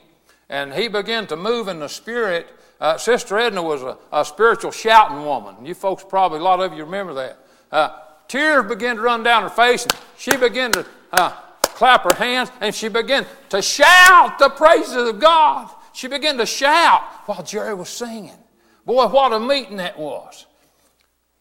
and 0.49 0.73
he 0.73 0.87
began 0.87 1.27
to 1.27 1.35
move 1.35 1.67
in 1.67 1.79
the 1.79 1.87
spirit, 1.87 2.47
uh, 2.81 2.97
Sister 2.97 3.37
Edna 3.37 3.61
was 3.61 3.81
a, 3.83 3.97
a, 4.11 4.25
spiritual 4.25 4.71
shouting 4.71 5.23
woman. 5.23 5.65
You 5.65 5.73
folks 5.73 6.03
probably, 6.03 6.39
a 6.39 6.43
lot 6.43 6.59
of 6.59 6.73
you 6.73 6.83
remember 6.83 7.13
that. 7.13 7.39
Uh, 7.71 7.89
tears 8.27 8.65
began 8.65 8.95
to 8.95 9.01
run 9.01 9.23
down 9.23 9.43
her 9.43 9.49
face, 9.49 9.83
and 9.83 9.93
she 10.17 10.35
began 10.37 10.71
to 10.71 10.85
uh, 11.11 11.31
clap 11.61 12.03
her 12.03 12.17
hands, 12.17 12.51
and 12.61 12.73
she 12.73 12.87
began 12.87 13.25
to 13.49 13.61
shout 13.61 14.39
the 14.39 14.49
praises 14.49 15.09
of 15.09 15.19
God. 15.19 15.69
She 15.93 16.07
began 16.07 16.37
to 16.37 16.45
shout 16.45 17.01
while 17.25 17.43
Jerry 17.43 17.73
was 17.73 17.89
singing. 17.89 18.37
Boy, 18.85 19.07
what 19.07 19.33
a 19.33 19.39
meeting 19.39 19.77
that 19.77 19.99
was. 19.99 20.45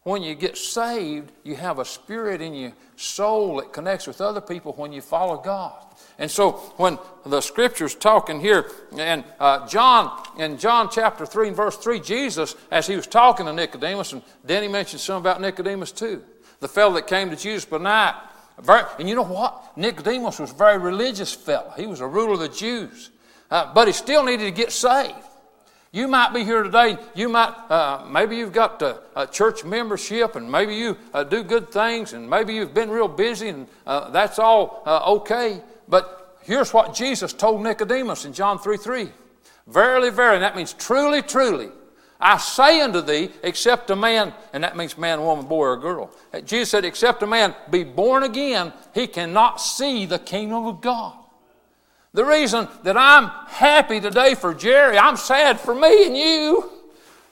When 0.09 0.23
you 0.23 0.35
get 0.35 0.57
saved, 0.57 1.31
you 1.45 1.55
have 1.57 1.79
a 1.79 1.85
spirit 1.85 2.41
in 2.41 2.55
your 2.55 2.73
soul 2.97 3.57
that 3.57 3.73
connects 3.73 4.07
with 4.07 4.21
other 4.21 4.41
people 4.41 4.73
when 4.73 4.93
you 4.93 5.01
follow 5.01 5.37
God. 5.37 5.85
And 6.19 6.31
so 6.31 6.53
when 6.77 6.99
the 7.27 7.41
scripture's 7.41 7.95
talking 7.95 8.41
here, 8.41 8.71
and 8.97 9.25
uh, 9.39 9.69
John, 9.69 10.21
in 10.39 10.59
John 10.59 10.89
chapter 10.91 11.27
3 11.27 11.49
and 11.49 11.57
verse 11.57 11.77
3, 11.77 12.01
Jesus, 12.01 12.57
as 12.71 12.87
he 12.87 12.97
was 12.97 13.07
talking 13.07 13.47
to 13.47 13.53
Nicodemus, 13.53 14.13
and 14.13 14.23
then 14.43 14.63
he 14.63 14.69
mentioned 14.69 15.01
something 15.01 15.31
about 15.31 15.41
Nicodemus 15.41 15.93
too, 15.93 16.23
the 16.61 16.69
fellow 16.69 16.95
that 16.95 17.07
came 17.07 17.31
to 17.31 17.37
Jesus 17.37 17.65
by 17.65 17.79
night. 17.79 18.15
Very, 18.61 18.83
and 18.99 19.09
you 19.09 19.15
know 19.15 19.23
what? 19.23 19.77
Nicodemus 19.77 20.41
was 20.41 20.51
a 20.51 20.55
very 20.55 20.79
religious 20.79 21.33
fellow. 21.33 21.73
He 21.77 21.87
was 21.87 22.01
a 22.01 22.07
ruler 22.07 22.33
of 22.33 22.41
the 22.41 22.49
Jews. 22.49 23.11
Uh, 23.51 23.73
but 23.73 23.87
he 23.87 23.93
still 23.93 24.25
needed 24.25 24.45
to 24.45 24.51
get 24.51 24.73
saved. 24.73 25.15
You 25.91 26.07
might 26.07 26.35
be 26.35 26.45
here 26.45 26.63
today. 26.63 26.99
You 27.15 27.31
might, 27.31 27.55
uh, 27.71 28.05
maybe 28.11 28.37
you've 28.37 28.53
got 28.53 28.83
a, 28.83 29.27
church 29.33 29.65
membership, 29.65 30.37
and 30.37 30.51
maybe 30.51 30.75
you 30.75 30.97
uh, 31.15 31.25
do 31.25 31.43
good 31.43 31.73
things, 31.73 32.13
and 32.13 32.29
maybe 32.29 32.55
you've 32.55 32.75
been 32.75 32.91
real 32.91 33.09
busy, 33.09 33.49
and 33.49 33.67
uh, 33.87 34.11
that's 34.11 34.39
all 34.39 34.83
uh, 34.87 35.13
okay. 35.13 35.63
But 35.89 36.37
here's 36.43 36.73
what 36.73 36.95
Jesus 36.95 37.33
told 37.33 37.63
Nicodemus 37.63 38.25
in 38.27 38.33
John 38.33 38.59
3 38.59 38.77
3. 38.77 39.09
Verily, 39.67 40.11
verily, 40.11 40.41
that 40.41 40.57
means 40.57 40.73
truly, 40.75 41.23
truly. 41.23 41.71
I 42.21 42.37
say 42.39 42.81
unto 42.81 43.01
thee, 43.01 43.31
except 43.43 43.91
a 43.91 43.97
man, 43.97 44.35
and 44.53 44.65
that 44.65 44.77
means 44.77 44.99
man, 44.99 45.21
woman, 45.21 45.47
boy, 45.47 45.67
or 45.67 45.77
girl. 45.77 46.11
Jesus 46.45 46.71
said, 46.71 46.85
except 46.85 47.23
a 47.23 47.27
man 47.27 47.55
be 47.71 47.85
born 47.85 48.25
again, 48.25 48.73
he 48.93 49.07
cannot 49.07 49.61
see 49.61 50.05
the 50.05 50.19
kingdom 50.19 50.67
of 50.67 50.81
God. 50.81 51.18
The 52.15 52.25
reason 52.25 52.69
that 52.85 52.97
I'm 52.97 53.29
happy 53.49 54.01
today 54.01 54.35
for 54.35 54.55
Jerry, 54.55 54.99
I'm 54.99 55.17
sad 55.17 55.61
for 55.61 55.75
me 55.75 56.07
and 56.07 56.17
you, 56.17 56.71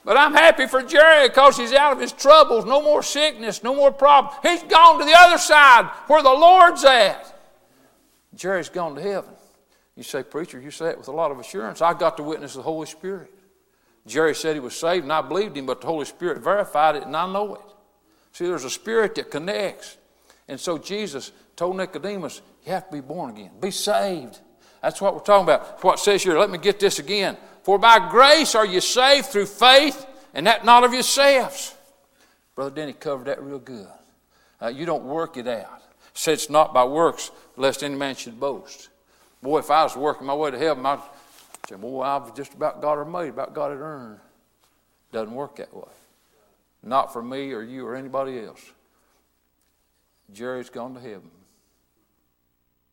but 0.05 0.17
I'm 0.17 0.33
happy 0.33 0.67
for 0.67 0.83
Jerry 0.83 1.27
because 1.27 1.57
he's 1.57 1.73
out 1.73 1.93
of 1.93 1.99
his 1.99 2.13
troubles. 2.13 2.65
No 2.65 2.81
more 2.81 3.01
sickness, 3.01 3.63
no 3.63 3.75
more 3.75 3.91
problems. 3.91 4.37
He's 4.43 4.63
gone 4.63 4.99
to 4.99 5.05
the 5.05 5.15
other 5.17 5.37
side 5.37 5.89
where 6.07 6.21
the 6.21 6.29
Lord's 6.29 6.85
at. 6.85 7.33
Jerry's 8.35 8.69
gone 8.69 8.95
to 8.95 9.01
heaven. 9.01 9.33
You 9.95 10.03
say, 10.03 10.21
Preacher, 10.21 10.61
you 10.61 10.69
say 10.69 10.89
it 10.89 10.97
with 10.97 11.07
a 11.07 11.11
lot 11.11 11.31
of 11.31 11.39
assurance. 11.39 11.81
I 11.81 11.93
got 11.93 12.17
to 12.17 12.23
witness 12.23 12.53
the 12.53 12.61
Holy 12.61 12.85
Spirit. 12.85 13.33
Jerry 14.05 14.35
said 14.35 14.55
he 14.55 14.59
was 14.59 14.75
saved, 14.75 15.03
and 15.03 15.11
I 15.11 15.21
believed 15.21 15.57
him, 15.57 15.65
but 15.65 15.81
the 15.81 15.87
Holy 15.87 16.05
Spirit 16.05 16.37
verified 16.37 16.95
it, 16.95 17.03
and 17.03 17.17
I 17.17 17.31
know 17.31 17.55
it. 17.55 17.61
See, 18.31 18.45
there's 18.45 18.63
a 18.63 18.69
spirit 18.69 19.15
that 19.15 19.31
connects. 19.31 19.97
And 20.47 20.59
so 20.59 20.77
Jesus 20.77 21.31
told 21.55 21.75
Nicodemus, 21.75 22.41
You 22.63 22.71
have 22.71 22.87
to 22.87 22.93
be 22.93 23.01
born 23.01 23.31
again, 23.31 23.51
be 23.59 23.71
saved. 23.71 24.39
That's 24.81 25.01
what 25.01 25.13
we're 25.13 25.21
talking 25.21 25.43
about. 25.43 25.83
what 25.83 25.99
it 25.99 26.01
says 26.01 26.23
here. 26.23 26.37
Let 26.37 26.49
me 26.49 26.57
get 26.57 26.79
this 26.79 26.99
again. 26.99 27.37
For 27.63 27.77
by 27.77 28.09
grace 28.09 28.55
are 28.55 28.65
you 28.65 28.79
saved 28.79 29.27
through 29.27 29.47
faith, 29.47 30.05
and 30.33 30.47
that 30.47 30.63
not 30.65 30.83
of 30.83 30.93
yourselves. 30.93 31.75
Brother 32.55 32.75
Denny 32.75 32.93
covered 32.93 33.27
that 33.27 33.41
real 33.41 33.59
good. 33.59 33.87
Uh, 34.61 34.67
you 34.67 34.85
don't 34.85 35.03
work 35.03 35.37
it 35.37 35.47
out. 35.47 35.81
Says 36.13 36.43
it's 36.43 36.49
not 36.49 36.73
by 36.73 36.83
works, 36.83 37.29
lest 37.55 37.83
any 37.83 37.95
man 37.95 38.15
should 38.15 38.39
boast. 38.39 38.89
Boy, 39.43 39.59
if 39.59 39.69
I 39.69 39.83
was 39.83 39.95
working 39.95 40.25
my 40.25 40.33
way 40.33 40.49
to 40.49 40.57
heaven, 40.57 40.85
I'd 40.85 40.99
say, 41.69 41.75
boy, 41.75 42.01
I've 42.01 42.35
just 42.35 42.53
about 42.53 42.81
got 42.81 42.99
it 42.99 43.05
made, 43.05 43.29
about 43.29 43.53
got 43.53 43.71
it 43.71 43.79
earned. 43.79 44.19
Doesn't 45.11 45.33
work 45.33 45.57
that 45.57 45.73
way. 45.73 45.83
Not 46.83 47.13
for 47.13 47.21
me 47.21 47.51
or 47.51 47.61
you 47.61 47.85
or 47.85 47.95
anybody 47.95 48.39
else. 48.39 48.71
Jerry's 50.31 50.69
gone 50.69 50.93
to 50.95 50.99
heaven. 50.99 51.29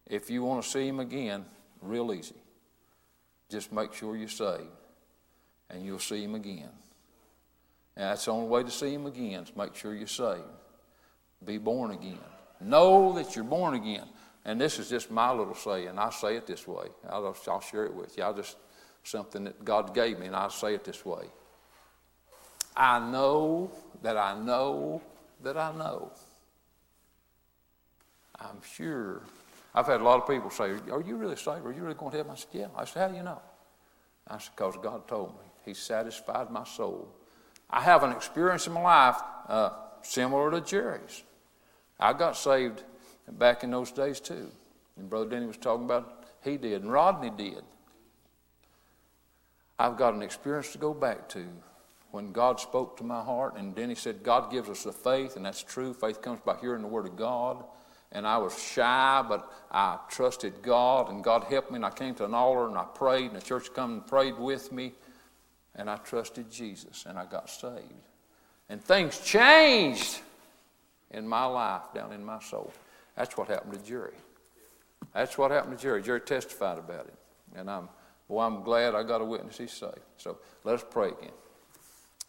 If 0.06 0.30
you 0.30 0.42
want 0.42 0.62
to 0.64 0.68
see 0.68 0.86
him 0.86 1.00
again, 1.00 1.44
real 1.84 2.12
easy. 2.12 2.34
Just 3.50 3.72
make 3.72 3.92
sure 3.92 4.16
you're 4.16 4.28
saved, 4.28 4.64
and 5.70 5.84
you'll 5.84 5.98
see 5.98 6.24
him 6.24 6.34
again. 6.34 6.70
And 7.96 8.10
that's 8.10 8.24
the 8.24 8.32
only 8.32 8.48
way 8.48 8.62
to 8.62 8.70
see 8.70 8.92
him 8.92 9.06
again 9.06 9.44
is 9.44 9.56
make 9.56 9.74
sure 9.74 9.94
you're 9.94 10.06
saved. 10.06 10.42
Be 11.44 11.58
born 11.58 11.92
again. 11.92 12.18
Know 12.60 13.12
that 13.12 13.36
you're 13.36 13.44
born 13.44 13.74
again. 13.74 14.06
And 14.44 14.60
this 14.60 14.78
is 14.78 14.88
just 14.90 15.10
my 15.10 15.32
little 15.32 15.54
saying. 15.54 15.98
I 15.98 16.10
say 16.10 16.36
it 16.36 16.46
this 16.46 16.66
way. 16.66 16.86
I'll, 17.08 17.36
I'll 17.48 17.60
share 17.60 17.84
it 17.84 17.94
with 17.94 18.16
you. 18.18 18.24
I 18.24 18.32
just 18.32 18.56
something 19.04 19.44
that 19.44 19.64
God 19.64 19.94
gave 19.94 20.18
me, 20.18 20.26
and 20.26 20.36
I 20.36 20.48
say 20.48 20.74
it 20.74 20.84
this 20.84 21.04
way. 21.04 21.26
I 22.76 22.98
know 22.98 23.70
that 24.02 24.16
I 24.16 24.36
know 24.38 25.00
that 25.42 25.56
I 25.56 25.72
know. 25.72 26.10
I'm 28.40 28.60
sure 28.74 29.22
I've 29.74 29.86
had 29.86 30.00
a 30.00 30.04
lot 30.04 30.20
of 30.22 30.28
people 30.28 30.50
say, 30.50 30.72
Are 30.90 31.02
you 31.02 31.16
really 31.16 31.36
saved? 31.36 31.66
Are 31.66 31.72
you 31.72 31.82
really 31.82 31.94
going 31.94 32.12
to 32.12 32.16
heaven? 32.16 32.32
I 32.32 32.36
said, 32.36 32.48
Yeah. 32.52 32.66
I 32.76 32.84
said, 32.84 33.00
How 33.00 33.08
do 33.08 33.16
you 33.16 33.22
know? 33.22 33.40
I 34.28 34.38
said, 34.38 34.52
Because 34.56 34.76
God 34.82 35.08
told 35.08 35.30
me. 35.30 35.46
He 35.64 35.74
satisfied 35.74 36.50
my 36.50 36.64
soul. 36.64 37.08
I 37.70 37.80
have 37.80 38.02
an 38.04 38.12
experience 38.12 38.66
in 38.66 38.74
my 38.74 38.82
life 38.82 39.16
uh, 39.48 39.70
similar 40.02 40.50
to 40.50 40.60
Jerry's. 40.60 41.24
I 41.98 42.12
got 42.12 42.36
saved 42.36 42.84
back 43.32 43.64
in 43.64 43.70
those 43.70 43.90
days 43.90 44.20
too. 44.20 44.50
And 44.96 45.08
Brother 45.08 45.30
Denny 45.30 45.46
was 45.46 45.56
talking 45.56 45.86
about 45.86 46.24
he 46.44 46.58
did, 46.58 46.82
and 46.82 46.92
Rodney 46.92 47.30
did. 47.30 47.64
I've 49.78 49.96
got 49.96 50.14
an 50.14 50.22
experience 50.22 50.70
to 50.72 50.78
go 50.78 50.92
back 50.92 51.28
to 51.30 51.46
when 52.10 52.30
God 52.30 52.60
spoke 52.60 52.96
to 52.98 53.04
my 53.04 53.22
heart, 53.22 53.56
and 53.56 53.74
Denny 53.74 53.96
said, 53.96 54.22
God 54.22 54.52
gives 54.52 54.68
us 54.68 54.84
the 54.84 54.92
faith, 54.92 55.34
and 55.34 55.44
that's 55.44 55.62
true. 55.62 55.92
Faith 55.92 56.22
comes 56.22 56.38
by 56.44 56.56
hearing 56.60 56.82
the 56.82 56.88
Word 56.88 57.06
of 57.06 57.16
God 57.16 57.64
and 58.14 58.26
I 58.26 58.38
was 58.38 58.56
shy, 58.56 59.24
but 59.28 59.52
I 59.70 59.98
trusted 60.08 60.62
God, 60.62 61.10
and 61.10 61.22
God 61.22 61.44
helped 61.44 61.70
me. 61.70 61.76
And 61.76 61.84
I 61.84 61.90
came 61.90 62.14
to 62.14 62.24
an 62.24 62.32
altar 62.32 62.68
and 62.68 62.78
I 62.78 62.84
prayed, 62.84 63.26
and 63.26 63.36
the 63.36 63.44
church 63.44 63.74
come 63.74 63.92
and 63.92 64.06
prayed 64.06 64.38
with 64.38 64.72
me, 64.72 64.92
and 65.74 65.90
I 65.90 65.96
trusted 65.96 66.50
Jesus, 66.50 67.04
and 67.08 67.18
I 67.18 67.26
got 67.26 67.50
saved. 67.50 67.82
And 68.68 68.82
things 68.82 69.18
changed 69.18 70.20
in 71.10 71.28
my 71.28 71.44
life, 71.44 71.82
down 71.92 72.12
in 72.12 72.24
my 72.24 72.40
soul. 72.40 72.72
That's 73.16 73.36
what 73.36 73.48
happened 73.48 73.74
to 73.74 73.84
Jerry. 73.84 74.14
That's 75.12 75.36
what 75.36 75.50
happened 75.50 75.76
to 75.76 75.82
Jerry. 75.82 76.02
Jerry 76.02 76.20
testified 76.20 76.78
about 76.78 77.06
it, 77.06 77.14
and 77.56 77.68
I'm 77.68 77.88
well. 78.28 78.46
I'm 78.46 78.62
glad 78.62 78.94
I 78.94 79.02
got 79.02 79.20
a 79.20 79.24
witness. 79.24 79.58
He's 79.58 79.72
saved. 79.72 79.98
So 80.16 80.38
let 80.62 80.76
us 80.76 80.84
pray 80.88 81.08
again. 81.08 81.34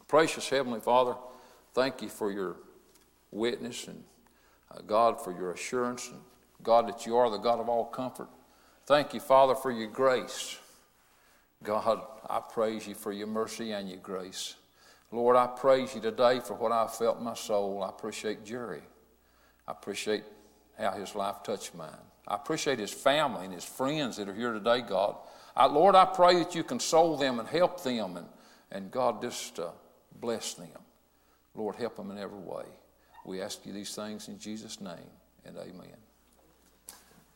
Precious 0.07 0.49
Heavenly 0.49 0.81
Father, 0.81 1.15
thank 1.73 2.01
you 2.01 2.09
for 2.09 2.31
your 2.31 2.57
witness 3.31 3.87
and 3.87 4.03
God, 4.87 5.23
for 5.23 5.31
your 5.31 5.51
assurance, 5.51 6.09
and 6.09 6.19
God, 6.63 6.87
that 6.87 7.05
you 7.05 7.15
are 7.17 7.29
the 7.29 7.37
God 7.37 7.59
of 7.59 7.69
all 7.69 7.85
comfort. 7.85 8.27
Thank 8.85 9.13
you, 9.13 9.19
Father, 9.19 9.55
for 9.55 9.71
your 9.71 9.87
grace. 9.87 10.57
God, 11.63 12.01
I 12.29 12.39
praise 12.39 12.87
you 12.87 12.93
for 12.93 13.11
your 13.11 13.27
mercy 13.27 13.71
and 13.71 13.89
your 13.89 13.99
grace. 13.99 14.55
Lord, 15.11 15.35
I 15.35 15.47
praise 15.47 15.95
you 15.95 16.01
today 16.01 16.39
for 16.39 16.55
what 16.55 16.71
I 16.71 16.87
felt 16.87 17.17
in 17.17 17.23
my 17.23 17.33
soul. 17.33 17.83
I 17.83 17.89
appreciate 17.89 18.43
Jerry. 18.43 18.81
I 19.67 19.71
appreciate 19.71 20.23
how 20.77 20.91
his 20.91 21.15
life 21.15 21.37
touched 21.43 21.73
mine. 21.73 21.89
I 22.27 22.35
appreciate 22.35 22.79
his 22.79 22.91
family 22.91 23.45
and 23.45 23.53
his 23.53 23.63
friends 23.63 24.17
that 24.17 24.27
are 24.27 24.33
here 24.33 24.53
today, 24.53 24.81
God. 24.81 25.15
I, 25.55 25.67
Lord, 25.67 25.95
I 25.95 26.05
pray 26.05 26.35
that 26.39 26.53
you 26.53 26.63
console 26.63 27.17
them 27.17 27.39
and 27.39 27.47
help 27.47 27.81
them, 27.81 28.17
and, 28.17 28.27
and 28.71 28.91
God, 28.91 29.21
just 29.21 29.57
uh, 29.59 29.69
bless 30.19 30.53
them. 30.55 30.67
Lord, 31.55 31.75
help 31.75 31.95
them 31.95 32.11
in 32.11 32.17
every 32.17 32.39
way. 32.39 32.65
We 33.25 33.41
ask 33.41 33.65
you 33.65 33.73
these 33.73 33.93
things 33.95 34.27
in 34.27 34.37
Jesus' 34.37 34.79
name, 34.79 35.09
and 35.45 35.57
amen. 35.57 35.97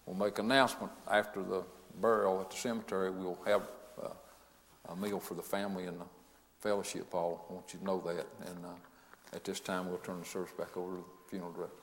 We'll 0.05 0.15
make 0.15 0.39
an 0.39 0.45
announcement 0.45 0.91
after 1.09 1.43
the 1.43 1.63
burial 1.99 2.41
at 2.41 2.51
the 2.51 2.57
cemetery. 2.57 3.09
We'll 3.09 3.37
have 3.45 3.63
uh, 4.01 4.09
a 4.89 4.95
meal 4.95 5.19
for 5.19 5.33
the 5.33 5.41
family 5.41 5.85
in 5.85 5.97
the 5.97 6.05
fellowship 6.59 7.11
hall. 7.11 7.45
I 7.49 7.53
want 7.53 7.73
you 7.73 7.79
to 7.79 7.85
know 7.85 8.01
that. 8.05 8.27
And 8.47 8.65
uh, 8.65 9.35
at 9.35 9.43
this 9.43 9.59
time, 9.59 9.89
we'll 9.89 9.97
turn 9.99 10.19
the 10.19 10.25
service 10.25 10.51
back 10.57 10.77
over 10.77 10.97
to 10.97 10.97
the 10.97 11.29
funeral 11.29 11.51
director. 11.51 11.78